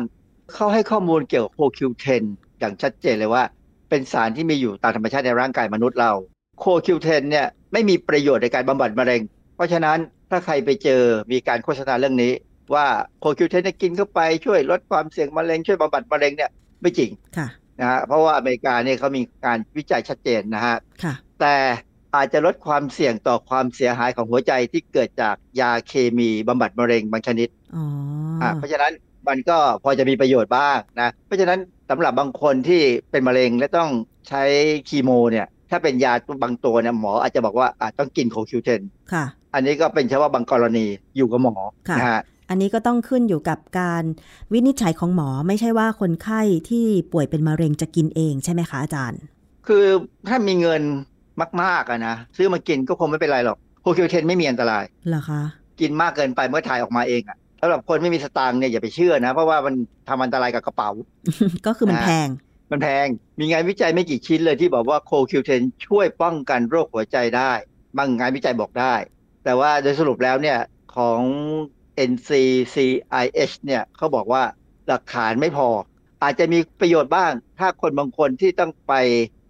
[0.53, 2.23] เขาให้ข้อมูลเกี่ยวกับโคคิวเทน
[2.59, 3.43] อย่างชัดเจนเลยว่า
[3.89, 6.11] เป็นสารที่มีอยู่ตามธรรมชาติในร่างกายมนุษย์เรา
[6.59, 9.21] โคคิวเทนเนี่ยไม่มีประโยชน์ในการบำบัดมะเร็ง
[9.55, 9.97] เพราะฉะนั้น
[10.29, 12.33] ถ้าใครไปเจอมีการโฆษณาเรื่องนี้
[12.73, 12.87] ว่า
[13.19, 16.51] โคคิวเทนกินเข้าไปช่วยลดความเสี่ยงมะเร็งช่วยบำบัดมะเร็งเนี่ย
[16.81, 17.11] ไม่จริง
[17.79, 20.77] นะฮะเพราะว่าอเมริกาเนี่ยเขามีการวิจัยชัดเจนนะฮะ
[21.41, 21.55] แต่
[22.15, 27.49] อาจจะลดความเสี่ยงต่อความเสียหายของหัวใจที่เกิดจากยาเคมีบำบัดมะเร็งบางชนิด
[28.41, 28.91] อ่าเพราะฉะนั้น
[29.27, 31.59] มันก็พอจะมีประโยชน์บ้างนะเพราะฉะนั้น
[31.89, 33.89] สำหรับบางคนที่เป็นมะเร็งและต้อง
[34.29, 34.43] ใช้
[34.89, 36.13] คีโมเนี่ยถ้าเป็นยา
[36.43, 38.81] บางตัวเนี่ยหมออาจจะบอกว่าอาจต้องกินโคคิวเทน
[39.13, 40.85] ค่ะอันนี้ก็เป็นเฉพาะบางกรณี
[41.17, 41.55] อยู่กับหมอ
[41.99, 44.03] นะฮะ อันนี้ก็ต้องขึ้นอยู่กับการ
[44.53, 49.21] วินิจฉัยของหมอไม่ใช่ว่าคนไข้ที่ป่วยเป็นมะเร็งจะกินเองใช่ไหมคะอาจารย์
[49.67, 49.85] คือ
[50.27, 50.81] ถ้ามีเงิน
[51.61, 55.41] มากๆอะนะซื้อมากินก็คงไม่เป็นไรหรอกโคคิวเทนไม่มีอันตรายเหรอคะ
[55.79, 59.73] กินมากเกินไปเมื่อถ่ายออกมาเองอะสำหรับคนไม่มีสตางค์เนี่ยอย่าไปเชื่อนะ เพราะว่ามัน
[60.09, 60.89] ทำอันตรายกับกระเป๋า
[61.67, 62.27] ก็คือมันแพง
[62.71, 63.07] มันแพง
[63.39, 67.51] มีงานวิจัยไม่กี่ชิ้นเลยที่บอกว่าโคคิวเทนช่วยป้องกันโรคหัวใจได้
[67.97, 68.93] บางงานวิจัยบอกได้
[69.43, 70.57] แต่ว่าโดยสรุปแล้วเนี่ย
[70.95, 71.21] ของ
[72.11, 74.43] NCCIH เนี่ยเขาบอกว่า
[74.87, 75.67] หลักฐานไม่พอ
[76.23, 78.93] อาจจะมีประโยชน์บ้าง ถ้าคนบางคนที่ต้องไป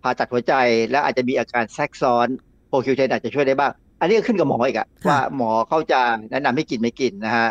[0.01, 0.53] ผ่าตัดหัวใจ
[0.91, 2.27] แล้วอาจจะมีอาการแทรกซ้อน
[2.67, 7.49] โคคิวเทนอาจจะช่วยได้บ้าง อันนี้ขึ้นกับหมออีกอะว่าหมอเขาจะแนะนำให้กินไม่กินนะฮะ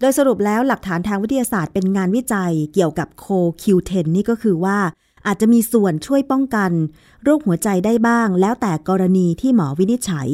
[0.00, 3.26] โดยสรุปแล้วหลักฐานทางวิทยาศาสตร์เป็นงานวิจัยเกี่ยวกับโค
[3.62, 4.78] Q10 นี่ก็คือว่า
[5.26, 6.70] อาจจะมีส่วนช่วยป้องกัน
[7.22, 10.28] โรคหัวใจได้บ้าง แล้วแต่กรณีที่หมอวินิจฉัย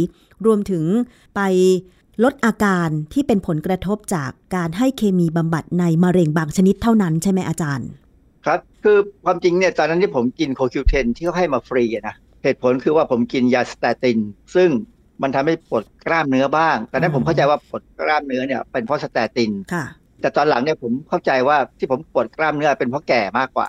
[0.47, 0.85] รวมถึง
[1.35, 1.41] ไป
[2.23, 7.89] ลดอาการที่เป็นผลกระทบจากการให้เคมีบำบัดในมะเร็งบางชนิดเท่านั้นใช่ไหมอาจารย์
[8.45, 14.19] ครับ คือความจริงเนี่ยตอนนั้นที่ผมกินโคคิวเทนที่เขาให้มาฟรีนะเหตุผลคือว่าผมกินยา statin
[14.55, 14.71] ซึ่ง
[15.23, 19.85] มันทำให้ปวดกล้ามเนื้อบ้างแต่นั้นผมเข้าใจว่าปวดกล้ามเนื้อเนี่ยเป็นเพราะ statin ค่ะ
[20.21, 23.67] แต่ตอนหลังเนี่ยผมเข้าใจว่าที่ผมปวดกล้ามเนื้อเป็นเพราะแก่มากกว่า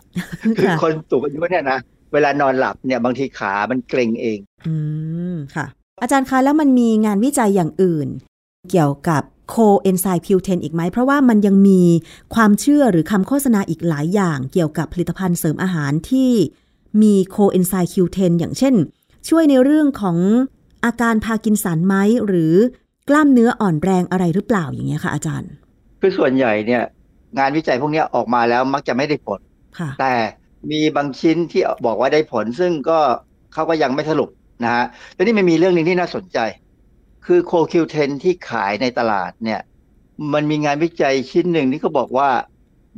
[0.58, 1.80] คือคนสูงอายุเนี่ยนะ
[2.14, 4.76] เวลานอนหลับเนี่ยบางทีขามันเกร็งเอง อื
[5.34, 5.66] มค่ะ
[6.02, 8.08] อาจารย์คะแล้วมันมีงานวิจัยอย่างอื่น
[8.70, 11.82] เกี่ยวกับโคเอนไซม์ Q10 อีกไหม เพราะว่ามันยังมี
[12.36, 16.32] ความเชื่อหรือคำโฆษณาอีกหลายอย่างเกี่ยวกับผลิตภัณฑ์เสริมอาหารที่
[17.02, 18.76] มีโคเอนไซม์ Q10 อย่างเช่น
[19.30, 20.18] ช่วยในเรื่องของ
[20.86, 21.96] อาการพาร์กินสันไหม
[22.26, 22.54] หรือ
[23.10, 25.52] กล้ามเนื้ออ่อนแรงอะไรหรือเปล่าอย่างเงี้ยค่ะอาจารย์
[26.02, 26.84] คือส่วนใหญ่เนี่ย
[27.38, 29.40] งานวิจัยพวกนี้ออกมาแล้วมักจะไม่ได้ผล
[30.00, 30.14] แต่
[30.72, 33.00] มีบางชิ้นที่บอกว่าได้ผลซึ่งก็
[33.54, 34.30] เขาก็ยังไม่สรุป
[34.64, 36.38] นะฮะแล้นี่มันมีเรื่องหนึ่งที่น่าสนใจ
[37.26, 39.62] คือโคคิวเทนที่ขายในตลาดเนี่ย
[40.34, 42.30] มันมีงานวิจัยชิ้นหนึ่งที่เขาบอกว่า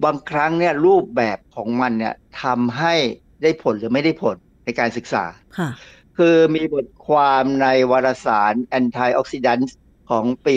[0.04, 2.14] บางครั้งเนี่ยรูปแบบของมันเนี่ย
[2.44, 2.96] ทำให้
[3.42, 5.24] ได้ผลหรือไม่ได้ผลในการศึกษา
[6.18, 9.72] คือมีบทความในวารสาร Antioxidants
[10.10, 10.56] ของปี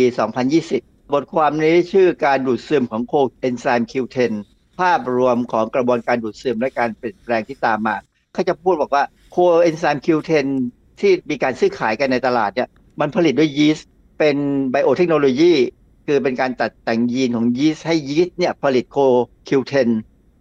[0.57, 4.33] 2020 บทความนี้ชื่อการดูดซึมของโคเอนไซม์ Q10
[4.81, 7.97] ภาพรวมของกระบวนการดูดซึมและการเปลี่ยนแปลงที่ตามมา
[8.33, 10.47] เขาจะพูดบอกว่าโคเอนไซม์ Q10
[11.01, 12.69] ที่มีการซื้อขายกันในตลาดเนี่ย
[13.01, 13.89] มันผลิตด้วยยีสต์
[14.19, 14.37] เป็น
[14.71, 15.53] biotechnology
[16.07, 18.99] คือเป็นการตัดแต่งยีนของยีสต์ให้ยีสต์เนี่ยผลิตโค
[19.49, 19.89] Q10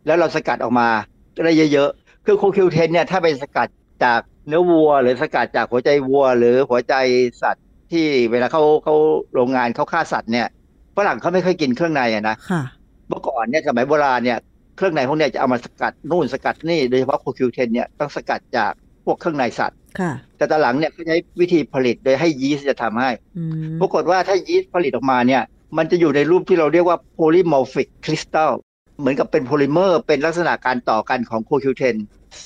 [0.05, 0.89] แล้วเราสกัดออกมา
[1.45, 3.67] ได้เยอะๆ คือโค Q10 เนี่ยถ้าเป็นสกัด
[4.03, 6.93] จากเนื้อวัว หรือสกัดจากหัวใจวัว หรือหัวใจ
[7.41, 8.95] สัตว์ที่เวลาเขาเขา
[9.33, 10.47] โรงงานเขาฆ่าสัตว์เนี่ย
[10.97, 12.35] ฝรั่งเขาไม่ค่อยกินเครื่องในอะนะ
[13.09, 14.37] เมื่อก่อนเนี่ยสมัยโบราณเนี่ย
[14.77, 19.77] เครื่องในพวกนี้จะเอามาสกัดนู่นสกัดนี่โดยเฉพาะโคคิวเทนเนี่ยต้องสกัดจากพ วกเครื่องในสัตว์
[20.37, 23.09] แต่ตอนหลังเนี่ยเขาใช้วิธีผลิตโดยให้ยีสต์จะทำให้
[23.79, 25.43] ปรากฏว่าถ้ายีสต์ผลิตออกมาเนี่ย
[25.77, 28.51] มันจะอยู่ในรูปที่เราเรียกว่า polymorphic crystal
[28.99, 31.95] เหมือนกับเป็นโพลิเมอร์ เป็นลักษณะการต่อกันของโคคิวเทน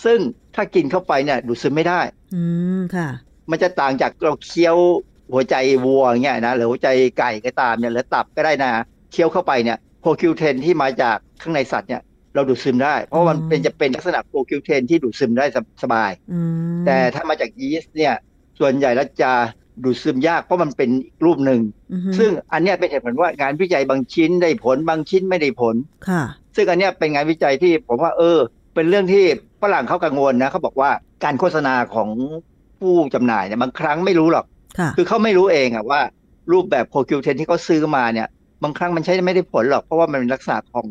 [0.04, 0.20] ซึ่ง
[0.56, 2.02] ถ้ากินเข้าไปเนี่ยดูดซึมไม่ได้
[2.36, 2.44] อื
[2.80, 3.10] มค่ะ
[3.50, 4.78] มันจะต่างจากเราเคี้ยว
[5.34, 5.56] หัวใจ
[5.86, 6.90] วัวเงี้ยนะหรือหัวใจ
[7.20, 8.72] ไก่ก็ตามเนี่ยหรือตับก็ได้นะ
[9.12, 12.02] เคี้ยวเข้าไปเนี่ยโคคิวเทนที่มาจากข้างในสัตว์เนี่ย
[12.36, 15.46] เราดูดซึมได้ เพราะมันเป็นจะเป็นลักษณะโคคิวเทนที่ดูดซึมได้
[15.84, 16.12] สบาย
[16.86, 18.14] แต่ถ้ามาจากยีสต์เนี่ย
[18.60, 19.32] ส่วนใหญ่แล้วจะ
[19.84, 20.90] ดูดซึมยากเพราะมันเป็น
[21.26, 21.62] รูปหนึ่ง
[22.20, 25.76] ซึ่งอันนี้เป็นเหตุผลว่างานวิจัยบางชิ้นได้ผลบางชิ้นไม่ได้ผล
[26.10, 26.24] ค่ะ
[26.56, 28.40] ซึ่งอันนี้เป็นงานวิจัยที่ผมว่าเออ
[28.76, 29.26] เป็นเรื่องที่
[29.62, 30.92] ฝรั่งเขากังวลนะเขาบอกว่า
[31.24, 32.10] การโฆษณาของ
[32.80, 34.46] ผู้จำหน่ายเนี่ยบางครั้งไม่รู้หรอก
[34.98, 36.02] คือเขาไม่รู้เองอะว่า
[36.52, 38.28] รูปแบบโคคิวเทนที่เขาซื้อมาเนี่ย
[38.64, 40.88] บางครั้งมันใช้ไม่ได้ผลหรอกเพราะว่ามันเป็นลักษณะของ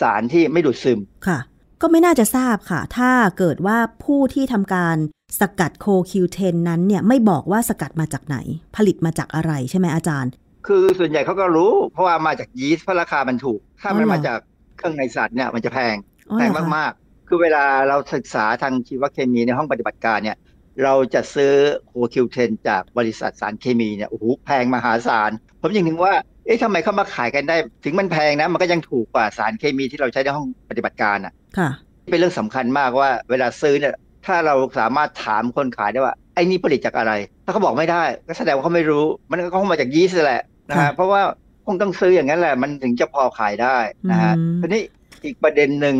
[0.00, 1.38] สารที่ไม่ดูดซึมค่ะ
[1.82, 4.96] ก็ไม่น่าจะทราบค่ะ ถ้าเกิดว่าผู้ที่ทำการ
[5.40, 8.36] สกัดโคคิวเทนนั้นเนี่ยไม่บอกว่าสกัดมาจากไหน
[8.76, 10.30] ผลิตมาจากอะไรใช่ไหมอาจารย์
[10.66, 14.38] คือส่วนใหญ่เขาก็รู้ เพราะว่ามาจากยีสต์เพราะราคามันถูก ถ้ามันมาจาก
[14.76, 15.96] เครื่องในสัตว์เนี่ยมันจะแพง
[16.34, 20.36] แพงมากๆ คือเวลาเราศึกษาทางชีวเคมีในห้องปฏิบัติการเนี่ย
[20.84, 21.52] เราจะซื้อ
[21.86, 25.30] โคคิวเทนจากบริษัทสารเคมีเนี่ยโอ้โหแพงมหาศาล
[25.60, 26.14] ผมยังถึงว่า
[26.46, 31.70] เอ๊ะทำไมเขามาขายกันได้ ถึงมันแพงนะ มันก็ยังถูกกว่าสารเคมีที่เราใช้ในห้องปฏิบัติการอะ ค่ะ
[32.10, 33.94] เป็นเรื่องสำคัญมากว่าเวลาซื้อเนี่ย
[34.26, 37.12] ถ้าเราสามารถถามคนขายได้ว่าไอ้นี่ผลิตจากอะไร
[37.44, 41.20] ถ้าเขาบอกไม่ได้ ก็แสดงว่าเขาไม่รู้ มันก็คงมาจากยีสต์แหละนะฮะเพราะว่า
[41.66, 43.76] คงต้องซื้ออย่างนั้นแหละ มันถึงจะพอขายได้
[44.10, 44.82] นะฮะทีนี้
[45.24, 45.96] อีกประเด็นหนึ่ง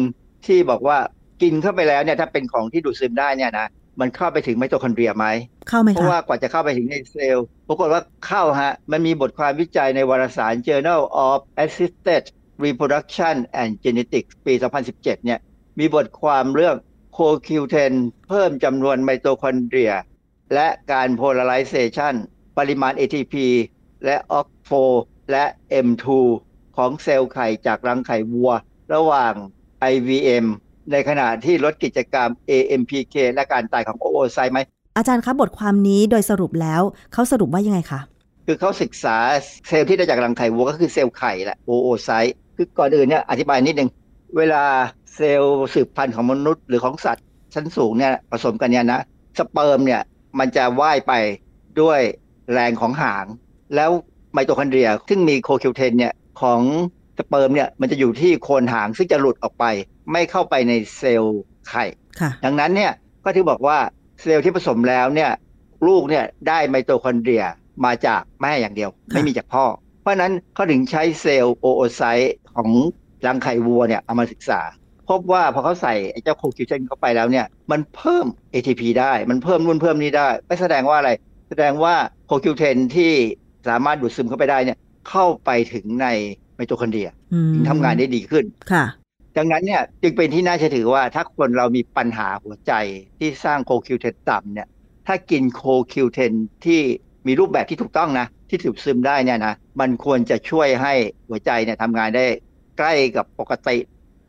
[0.46, 0.98] ที่บอกว่า
[1.42, 3.66] กินเข้าไปแล้วเนี่ยถ้าเป็นของที่ดูดซึมได้เนี่ยนะ
[4.00, 5.26] มันเข้าไปถึงไมโตคอนเดรียไหม
[5.68, 12.24] เข้าไหมเพราะว่ากว่าจะเข้าไปถึงในเซลล์ปรากฏว่าเข้าฮะ มันมีบทความวิจัยในวารสาร Journal of Assisted
[12.64, 15.40] Reproduction and Genetics ปี 2017 เนี่ย
[15.78, 16.76] มีบทความเรื่อง
[17.16, 17.92] CoQ10
[18.28, 19.92] เพิ่มจำนวนไมโตคอนเดรีย
[20.54, 22.14] และการโพลาริเซชัน
[22.58, 23.34] ปริมาณ ATP
[24.04, 24.72] และ OX4
[25.32, 25.44] และ
[25.86, 26.06] M2
[26.76, 28.52] ของเซลล์ไข่จากรังไข่วัว
[28.94, 29.34] ระหว่าง
[29.92, 30.46] IVM
[30.92, 34.58] ในขณะที่ลดกิจกรรม AMPK และการตายของโอโอไซต์ไหม
[34.96, 36.82] อาจารย์ครับบทความนี้โดยสรุปแล้ว
[37.12, 38.00] เขาสรุปว่ายังไงคะ
[38.46, 39.16] คือเขาศึกษา
[39.68, 43.90] เซลล์ที่ได้จากรังไข่วัวก็คือเซลล์ไข่แหละ oocyte คือก่อนอื่นเนี่ยอธิบายนิดนึง
[44.36, 44.64] เวลา
[45.14, 49.00] เซลล์สืบพันธุ์ของมนุษย์หรือของสัตว์ ชั้นสูงเนี่ยผสมกันเนี่ยนะ
[49.38, 50.02] สเปิร์มเนี่ย
[50.38, 51.12] มันจะว่ายไป
[51.80, 52.00] ด้วย
[52.52, 53.26] แรงของหาง
[53.74, 53.90] แล้ว
[54.32, 56.60] ไมโตคอนเดรีย ซึ่งมีโคคิวเทนเนี่ยของ
[57.18, 59.64] สเปิร์มเนี่ยมันจะอยู่ที่โคนหางซึ่งจะหลุดออกไป
[60.12, 61.84] ไม่เข้าไปในเซลล์ไข่
[62.44, 62.92] ดังนั้นเนี่ย
[63.24, 63.78] ก็ที่บอกว่า
[64.22, 65.30] เซลล์ที่ผสมแล้วเนี่ย
[65.86, 67.44] ลูกเนี่ยได้ไมโตคอนเดรีย
[67.84, 69.64] มาจากแม่อย่างเดียว ไม่มีจากพ่อ
[70.02, 72.70] เพราะนั้นเขาถึงใช้เซลล์ oocyte ของ
[73.26, 74.60] รังไข่วัวเนี่ยเอามาศึกษา
[75.08, 81.10] พบว่าพอเขาใส่ไอ้เจ้าโคคิวเทนเข้าไปแล้วเนี่ยมันเพิ่ม ATP ได้มันเพิ่มนู่นเพิ่มนี้ได้ไม่แสดงว่าอะไร
[81.50, 81.94] แสดงว่า
[82.26, 83.12] โคคิวเทนที่
[83.68, 86.06] สามารถดูดซึมเข้าไปได้เนี่ยเข้าไปถึงใน
[86.56, 87.08] ไมโตคอนเดรีย
[87.54, 88.84] ถึงทำงานได้ดีขึ้นค่ะ
[89.36, 92.72] ดังนั้นเนี่ยจึงเป็นที่น่าเชื่อถือว่าถ้าคนเรามีปัญหาหัวใจ
[93.18, 94.68] ที่สร้างโคคิวเทนต่ำเนี่ย
[95.06, 96.32] ถ้ากินโคคิวเทน
[96.64, 96.80] ที่
[97.26, 100.94] มีรูปแบบที่ถูกต้องนะ ที่ถูกซึมได้เนี่ยนะมันควรจะช่วยให้
[101.28, 102.26] หัวใจเนี่ยทำงานได้
[102.78, 103.76] ใกล้กับปกติ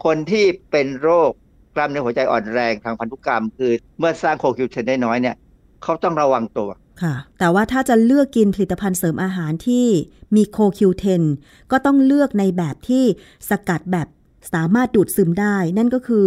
[0.05, 1.31] คนที่เป็นโรค
[1.75, 5.35] กล้ามเนื้อหัวใจอ่อนแรงทางพันธุกรรม คือเมื่อสร้างโคคิวเทนได้น้อยเนี่ย
[5.83, 6.69] เขาต้องระวังตัว
[7.01, 9.87] ค่ะ แต่ว่าถ้าจะเลือกกินผลิตภัณฑ์เสริมอาหารที่
[10.35, 11.23] มีโคคิวเทน
[11.71, 13.05] ก็ต้องเลือกในแบบที่
[13.49, 14.07] สกัดแบบ
[14.53, 16.25] สามารถดูดซึมได้ นั่นก็คือ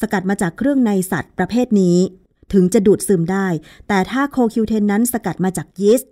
[0.00, 1.98] สกัดมาจากเครื่องในสัตว์ประเภทนี้
[2.52, 3.46] ถึงจะดูดซึมได้
[3.88, 6.10] แต่ถ้าโคคิวเทนนั้นสกัดมาจากยีสต์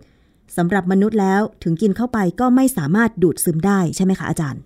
[0.57, 4.61] สำหรับมนุษย์แล้วถึงกินเข้าไปก็ไม่สามารถดูดซึมได้ใช่ไหมคะอาจารย์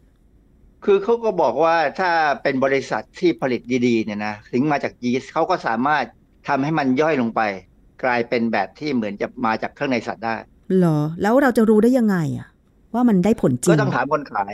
[0.86, 2.12] คือเขาก็บอกว่าถ้า
[2.44, 6.06] เป็นบริษัทที่ผลิตดีๆเนี่ยนะถึงมาจากยีสต์เขาก็สามารถ
[6.48, 7.42] ทำให้มันย่อยลงไป
[8.04, 10.36] กลายเป็นแบบที่เหมือนจะมาจากเครื่องในสัตว์ได้
[10.80, 12.48] หรอ แล้วเราจะรู้ได้ยังไงอะ
[12.94, 14.54] ว่ามันได้ผลจริงก็ต้องถามคนขาย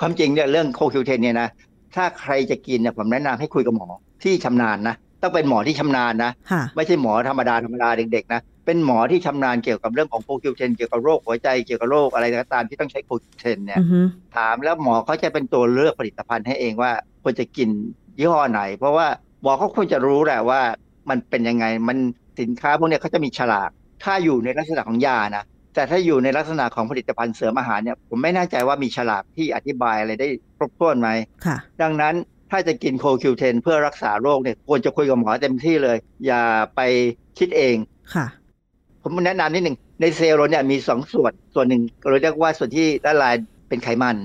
[0.00, 1.48] ความจริงเนี่ยเรื่องโคคิวเทนเนี่ยนะ
[1.94, 3.88] ถ้าใครจะกินเนี่ยผมแนะนำให้คุยกับหมอ
[4.22, 6.30] ที่ชำนาญนะต้องเป็นหมอที่ชำนาญนะ
[6.76, 13.80] ไม่ใช่หมอธรรมดาธรรมดาเด็กๆนะเป็นหมอที่ชำนาญเกี่ยวกับเรื่องของโคคิวเทนเกี่ยวกับโรคหัวใจเกี่ยวกับโรคอะไรก็ตามที่ต้องใช้โคคิวเทนเนี่ย
[14.36, 16.92] ถามแล้วหมอเขาจะเป็นตัวเลือกผลิตภัณฑ์ให้เองว่า
[17.22, 17.68] ควรจะกิน
[18.18, 19.06] ยี่ห้อไหน เพราะว่า
[19.42, 20.60] หมอเขาควรจะรู้แหละว่า
[21.10, 21.98] มันเป็นยังไงมัน
[22.40, 23.70] สินค้าพวกนี้เขาจะมีฉลาก
[24.04, 31.08] ถ้าอยู่ในลักษณะของยานะแต่ถ้าอยู่ในลักษณะของผลิตภัณฑ์เสริมอาหารเนี่ยผมไม่แน่ใจว่ามีฉลากที่อธิบายอะไรได้ครบถ้วนไหม
[31.46, 32.14] ค่ะดังนั้น
[32.50, 36.42] ถ้าจะกินโคคิวเทนเพื่อรักษาโรคเนี่ยควรจะคุยกับหมอเต็มที่เลย อย่า
[36.76, 36.80] ไป
[37.38, 37.76] คิดเอง
[38.14, 38.26] ค่ะ
[39.02, 43.34] ผมแนะนำนิดหนึ่งในเซลล์เราเนี่ยมีสองส่วนส่วนหนึ่งเราเรียกว่าส่วนที่ละลาย
[43.68, 44.16] เป็นไขมัน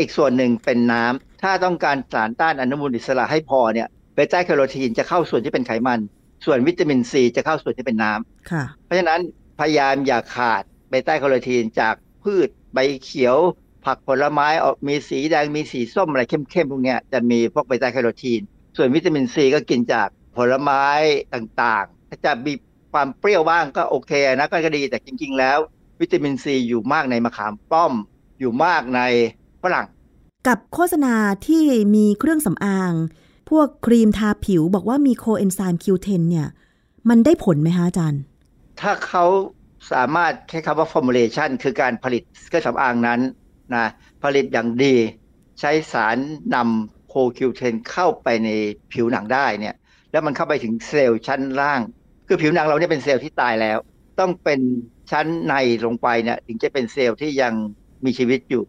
[0.00, 6.00] อีกส่วนหนึ่งเป็นน้ำถ้าต้องการสารต้านอนุมูลอิสระให้พอเนี่ยเบต้าแคโรทีนจะเข้าส่วนที่เป็นไขมัน
[6.44, 9.20] ส่วนวิตามินซีจะเข้าส่วนที่เป็นน้ำค่ะเพราะฉะนั้น
[9.60, 13.36] พยายามอย่าขาดเบต้าแคโรทีนจากพืชใบเขียว
[13.84, 18.40] ผักผลไม้ออกมีสีแดงมีสีส้มอะไรเข้มๆพวกนี้จะมีพวกเบต้าแคโรทีน
[18.76, 20.84] ส่วนวิตามินซีก็กินจากผลไม้
[21.34, 22.52] ต่างๆ ถ้าจะมี
[22.92, 25.58] ความเปรี้ยวบ้างก็โอเคนะก็ดีแต่จริง ๆ แล้ว
[26.00, 27.92] วิตามินซีอยู่มากในมะขามป้อม
[28.38, 29.00] อยู่มากใน
[29.62, 29.86] ฝรั่ง
[30.48, 31.14] กับโฆษณา
[31.46, 31.64] ที่
[31.94, 32.92] มีเครื่องสำอาง
[33.50, 36.48] พวกครีมทาผิวบอกว่ามีโคเอนไซม์ Q10 เทนเนี่ย
[37.08, 38.22] มันได้ผลไหมคะอาจารย์
[38.80, 39.24] ถ้าเขา
[39.92, 43.20] สามารถใช้คำว่า formulation คือการผลิตเครื่องสำอางนั้น
[43.74, 43.86] นะ
[44.24, 44.94] ผลิตอย่างดี
[45.60, 46.16] ใช้สาร
[46.54, 48.48] นำโคคิวเทนเข้าไปใน
[48.92, 49.74] ผิวหนังได้เนี่ย
[50.10, 51.80] แล้วมันเข้าไปถึงเซลล์ชั้นล่าง
[52.26, 53.78] คือผิวหนังเราเนี่ยเป็นเซลล์ที่ตายแล้ว
[54.20, 54.60] ต้องเป็น
[55.10, 55.54] ชั้นใน
[55.86, 57.52] ลงไปเนี่ยถึงจะเป็นเซลล์ที่ยัง
[58.04, 58.62] มีชีวิตอยู่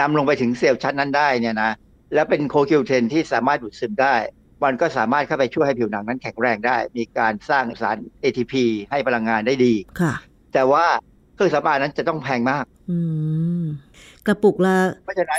[0.00, 1.70] นำลงไปถึงเซลล์ชั้นนั้นได้เนี่ยนะ
[2.14, 4.14] แล้วเป็นโคคิวเทนที่สามารถดูดซึมได้
[4.64, 8.54] มันก็สามารถเข้าไปช่วยให้ผิวหนังนั้นแข็งแรงได้ มีการสร้างสาร ATP
[8.90, 10.14] ให้พลังงานได้ดีค่ะ
[10.54, 10.84] แต่ว่า
[11.34, 12.98] เครื่องสำอางนั้นจะต้องแพงมาก อื
[13.62, 13.64] ม
[14.26, 14.76] กระปุกละ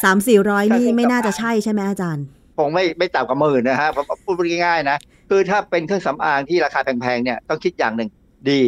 [0.06, 2.26] สามสี่ร้อยนี่ไม่น่าจะใช่ใช่ไหมอาจารย์
[2.58, 3.90] คงไม่ไม่ต่ำกว่าหมื่นนะฮะ
[4.26, 4.98] พูดง่ายๆนะ
[5.30, 8.10] คือถ้าเป็นเครื่องสำอางที่ราคาแพงๆเนี่ยต้องคิดอย่างหนึ่ง
[8.50, 8.62] ดี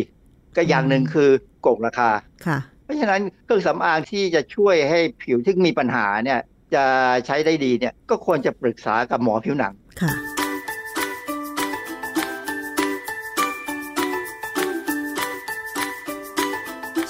[0.56, 1.30] ก็อย่างหนึ่งคือ
[1.62, 2.10] โกงราคา
[2.48, 6.40] ค่ะ เพราะฉะนั้นเครื่องสำอางที่จะช่วยให้ผิวที่มีปัญหาเนี่ย
[6.76, 6.86] จะ
[7.26, 10.14] ใช้ได้ดีเนี่ยก็ควรจะปรึกษากับหมอผิวหนังค่ะ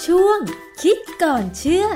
[0.05, 0.39] ช่วง
[0.81, 1.87] คิดก่อนเชื่อ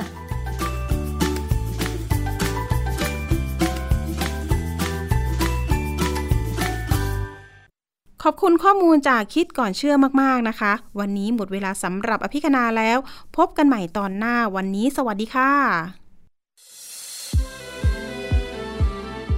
[8.24, 12.98] ขอบคุณข้อมูลจากคิดก่อนเชื่อมากๆนะคะ วันนี้หมดเวลาสำหรับอภิคณาแล้ว
[13.38, 16.05] พบกันใหม่ตอนหน้าวันนี้สวัสดีค่ะ